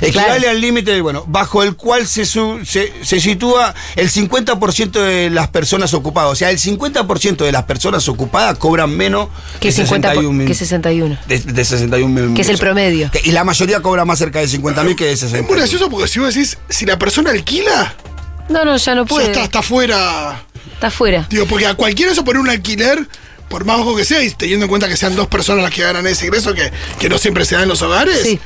Equivale 0.00 0.38
Claro. 0.38 0.50
al 0.50 0.60
límite, 0.60 1.00
bueno, 1.00 1.24
bajo 1.26 1.62
el 1.62 1.76
cual 1.76 2.06
se, 2.06 2.24
su- 2.26 2.60
se, 2.64 2.92
se 3.02 3.20
sitúa 3.20 3.74
el 3.96 4.10
50% 4.10 4.90
de 5.00 5.30
las 5.30 5.48
personas 5.48 5.94
ocupadas. 5.94 6.32
O 6.32 6.34
sea, 6.34 6.50
el 6.50 6.58
50% 6.58 7.44
de 7.44 7.52
las 7.52 7.64
personas 7.64 8.08
ocupadas 8.08 8.58
cobran 8.58 8.90
menos 8.90 9.28
Que, 9.60 9.68
de 9.68 9.72
50 9.72 10.08
por- 10.08 10.22
61 10.22 10.32
mil. 10.38 10.46
que 10.46 10.54
61. 10.54 11.18
De, 11.26 11.38
de 11.38 11.64
61 11.64 12.08
mil 12.28 12.34
Que 12.34 12.42
es 12.42 12.48
el 12.48 12.58
promedio. 12.58 13.10
Que- 13.10 13.22
y 13.24 13.32
la 13.32 13.44
mayoría 13.44 13.80
cobra 13.80 14.04
más 14.04 14.18
cerca 14.18 14.40
de 14.40 14.48
50 14.48 14.82
mil 14.84 14.96
que 14.96 15.04
de 15.06 15.12
Es 15.12 15.20
60 15.20 15.46
muy 15.48 15.56
gracioso 15.58 15.88
porque 15.90 16.08
si 16.08 16.18
vos 16.18 16.34
decís, 16.34 16.58
si 16.68 16.86
la 16.86 16.98
persona 16.98 17.30
alquila, 17.30 17.94
No, 18.48 18.64
no, 18.64 18.76
ya 18.76 18.94
no 18.94 19.02
ya 19.04 19.08
puede. 19.08 19.26
está, 19.26 19.44
está 19.44 19.62
fuera. 19.62 20.42
Está 20.74 20.90
fuera. 20.90 21.26
Digo, 21.30 21.46
porque 21.46 21.66
a 21.66 21.74
cualquiera 21.74 22.12
eso 22.12 22.24
poner 22.24 22.40
un 22.40 22.48
alquiler, 22.50 23.06
por 23.48 23.64
más 23.64 23.78
bajo 23.78 23.94
que 23.96 24.04
sea, 24.04 24.22
y 24.22 24.30
teniendo 24.30 24.64
en 24.64 24.68
cuenta 24.68 24.88
que 24.88 24.96
sean 24.96 25.14
dos 25.14 25.28
personas 25.28 25.62
las 25.62 25.72
que 25.72 25.82
ganan 25.82 26.06
ese 26.06 26.26
ingreso, 26.26 26.52
que, 26.54 26.70
que 26.98 27.08
no 27.08 27.16
siempre 27.18 27.44
se 27.44 27.54
da 27.54 27.62
en 27.62 27.68
los 27.68 27.80
hogares, 27.82 28.20
Sí. 28.22 28.40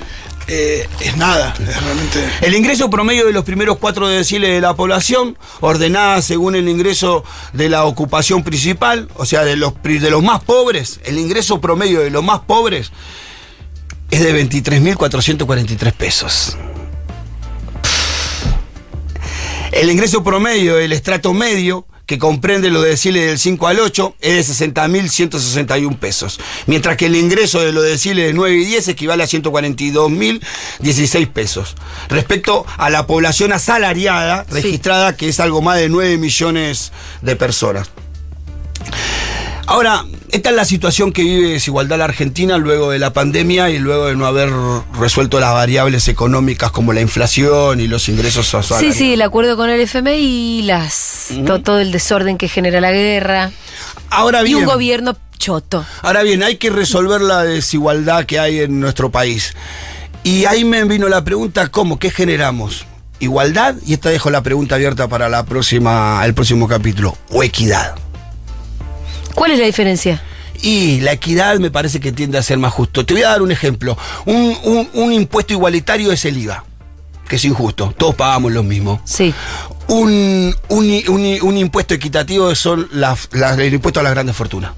Eh, 0.49 0.89
es 1.01 1.17
nada. 1.17 1.55
Es 1.61 1.83
realmente. 1.83 2.27
El 2.41 2.55
ingreso 2.55 2.89
promedio 2.89 3.27
de 3.27 3.33
los 3.33 3.45
primeros 3.45 3.79
cuatro 3.79 4.09
deciles 4.09 4.51
de 4.51 4.61
la 4.61 4.75
población, 4.75 5.37
ordenada 5.61 6.23
según 6.23 6.57
el 6.57 6.69
ingreso 6.69 7.23
de 7.53 7.69
la 7.69 7.85
ocupación 7.85 8.43
principal, 8.43 9.09
o 9.15 9.27
sea, 9.27 9.45
de 9.45 9.57
los, 9.57 9.75
de 9.83 10.11
los 10.11 10.23
más 10.23 10.43
pobres, 10.43 11.01
el 11.05 11.19
ingreso 11.19 11.61
promedio 11.61 12.01
de 12.01 12.11
los 12.11 12.25
más 12.25 12.41
pobres 12.41 12.91
es 14.11 14.21
de 14.21 14.49
23.443 14.49 15.93
pesos. 15.93 16.57
El 19.73 19.91
ingreso 19.91 20.25
promedio 20.25 20.77
del 20.77 20.93
estrato 20.93 21.35
medio, 21.35 21.87
que 22.09 22.18
comprende 22.18 22.71
los 22.71 22.85
deciles 22.85 23.27
del 23.27 23.38
5 23.38 23.68
al 23.68 23.81
8, 23.81 24.14
es 24.23 24.59
de 24.59 24.66
60.161 24.66 25.99
pesos. 25.99 26.40
Mientras 26.66 26.97
que 26.97 27.05
el 27.05 27.14
ingreso 27.14 27.61
de 27.61 27.71
los 27.71 27.85
deciles 27.85 28.27
de 28.27 28.33
9 28.33 28.57
y 28.57 28.64
10 28.64 28.88
equivale 28.88 29.25
a 29.25 29.27
142.016 29.27 31.29
pesos. 31.31 31.77
Respecto 32.09 32.64
a 32.79 32.88
la 32.88 33.07
población 33.07 33.53
asalariada 33.53 34.47
Sí. 34.49 34.55
registrada, 34.55 35.16
que 35.16 35.29
es 35.29 35.38
algo 35.38 35.61
más 35.61 35.77
de 35.77 35.90
9 35.90 36.16
millones 36.16 36.92
de 37.21 37.37
personas. 37.37 37.90
Ahora, 39.71 40.07
esta 40.31 40.49
es 40.49 40.57
la 40.57 40.65
situación 40.65 41.13
que 41.13 41.23
vive 41.23 41.51
desigualdad 41.51 41.99
la 41.99 42.05
Argentina 42.07 42.57
luego 42.57 42.91
de 42.91 42.99
la 42.99 43.13
pandemia 43.13 43.69
y 43.69 43.79
luego 43.79 44.07
de 44.07 44.17
no 44.17 44.25
haber 44.25 44.49
resuelto 44.99 45.39
las 45.41 45.53
variables 45.53 46.09
económicas 46.09 46.71
como 46.71 46.95
la 46.95 47.03
inflación 47.03 47.79
y 47.79 47.87
los 47.87 48.09
ingresos 48.09 48.47
Sí, 48.47 48.63
salariales. 48.63 48.97
sí, 48.97 49.13
el 49.13 49.21
acuerdo 49.21 49.59
con 49.59 49.69
el 49.69 49.79
FMI, 49.83 50.63
las, 50.63 51.29
to- 51.47 51.61
todo 51.61 51.81
el 51.81 51.93
desorden 51.93 52.39
que 52.39 52.49
genera 52.49 52.81
la 52.81 52.93
guerra. 52.93 53.51
Ahora 54.09 54.41
Y 54.41 54.45
bien, 54.45 54.57
un 54.61 54.65
gobierno 54.65 55.17
choto. 55.39 55.85
ahora 56.01 56.23
bien, 56.23 56.43
hay 56.43 56.57
que 56.57 56.71
resolver 56.71 57.21
la 57.21 57.43
desigualdad 57.45 58.25
que 58.25 58.39
hay 58.39 58.61
en 58.61 58.81
nuestro 58.81 59.11
país. 59.11 59.55
Y 60.25 60.47
ahí 60.47 60.65
me 60.65 60.83
vino 60.85 61.09
la 61.11 61.23
pregunta, 61.25 61.69
¿cómo? 61.69 61.99
¿Qué 61.99 62.11
generamos? 62.11 62.87
¿Igualdad? 63.21 63.75
Y 63.85 63.93
esta 63.93 64.09
dejo 64.09 64.31
la 64.31 64.43
pregunta 64.43 64.77
abierta 64.77 65.09
para 65.09 65.29
la 65.29 65.45
próxima, 65.45 66.23
el 66.25 66.33
próximo 66.33 66.67
capítulo. 66.69 67.19
¿O 67.31 67.43
equidad? 67.43 67.97
¿Cuál 69.38 69.53
es 69.53 69.59
la 69.61 69.66
diferencia? 69.66 70.20
Y 70.62 71.01
la 71.01 71.12
equidad 71.12 71.57
me 71.61 71.70
parece 71.70 72.01
que 72.01 72.11
tiende 72.11 72.38
a 72.38 72.42
ser 72.42 72.59
más 72.59 72.72
justo. 72.72 73.07
Te 73.07 73.14
voy 73.14 73.22
a 73.22 73.29
dar 73.29 73.42
un 73.42 73.53
ejemplo. 73.53 73.96
Un, 74.27 74.57
un- 74.64 74.88
un 74.94 75.12
impuesto 75.12 75.53
igualitario 75.53 76.11
es 76.11 76.24
el 76.24 76.37
IVA, 76.37 76.64
que 77.29 77.37
es 77.37 77.44
injusto. 77.44 77.94
Todos 77.96 78.16
pagamos 78.16 78.51
lo 78.51 78.64
mismo. 78.64 79.01
Sí. 79.05 79.33
Un, 79.87 80.53
un 80.68 81.57
impuesto 81.57 81.94
equitativo 81.94 82.53
son 82.57 82.88
las- 82.90 83.29
las- 83.33 83.57
el 83.59 83.72
impuesto 83.74 84.01
a 84.01 84.03
las 84.03 84.12
grandes 84.12 84.35
fortunas. 84.35 84.72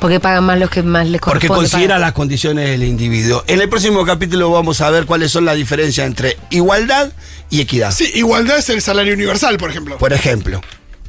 Porque 0.00 0.18
pagan 0.18 0.42
más 0.42 0.58
los 0.58 0.68
que 0.68 0.82
más 0.82 1.06
les 1.06 1.20
Porque 1.20 1.46
corresponde. 1.46 1.60
considera 1.70 1.94
pagar. 1.94 2.00
las 2.00 2.12
condiciones 2.12 2.68
del 2.68 2.82
individuo. 2.82 3.44
En 3.46 3.60
el 3.60 3.68
próximo 3.68 4.04
capítulo 4.04 4.50
vamos 4.50 4.80
a 4.80 4.90
ver 4.90 5.06
cuáles 5.06 5.30
son 5.30 5.44
las 5.44 5.54
diferencias 5.54 6.04
entre 6.08 6.36
igualdad 6.50 7.12
y 7.50 7.60
equidad. 7.60 7.92
Sí, 7.92 8.10
igualdad 8.16 8.58
es 8.58 8.68
el 8.70 8.82
salario 8.82 9.14
universal, 9.14 9.56
por 9.58 9.70
ejemplo. 9.70 9.98
Por 9.98 10.12
ejemplo. 10.12 10.60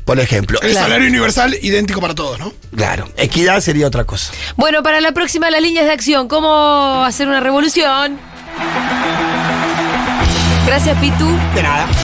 Por 0.06 0.20
ejemplo. 0.20 0.60
El 0.62 0.72
Claro. 0.72 0.86
salario 0.88 1.08
universal 1.08 1.56
idéntico 1.62 2.02
para 2.02 2.14
todos, 2.14 2.38
¿no? 2.40 2.54
Claro. 2.76 3.10
Equidad 3.18 3.60
sería 3.62 3.88
otra 3.88 4.04
cosa. 4.04 4.34
Bueno, 4.58 4.84
para 4.84 5.00
la 5.02 5.12
próxima, 5.14 5.50
las 5.50 5.62
líneas 5.62 5.86
de 5.86 5.92
acción. 5.92 6.28
¿Cómo 6.28 7.04
hacer 7.06 7.28
una 7.28 7.40
revolución? 7.40 8.20
Gracias, 10.66 10.98
Pitu. 11.00 11.28
De 11.56 11.64
nada. 11.64 11.88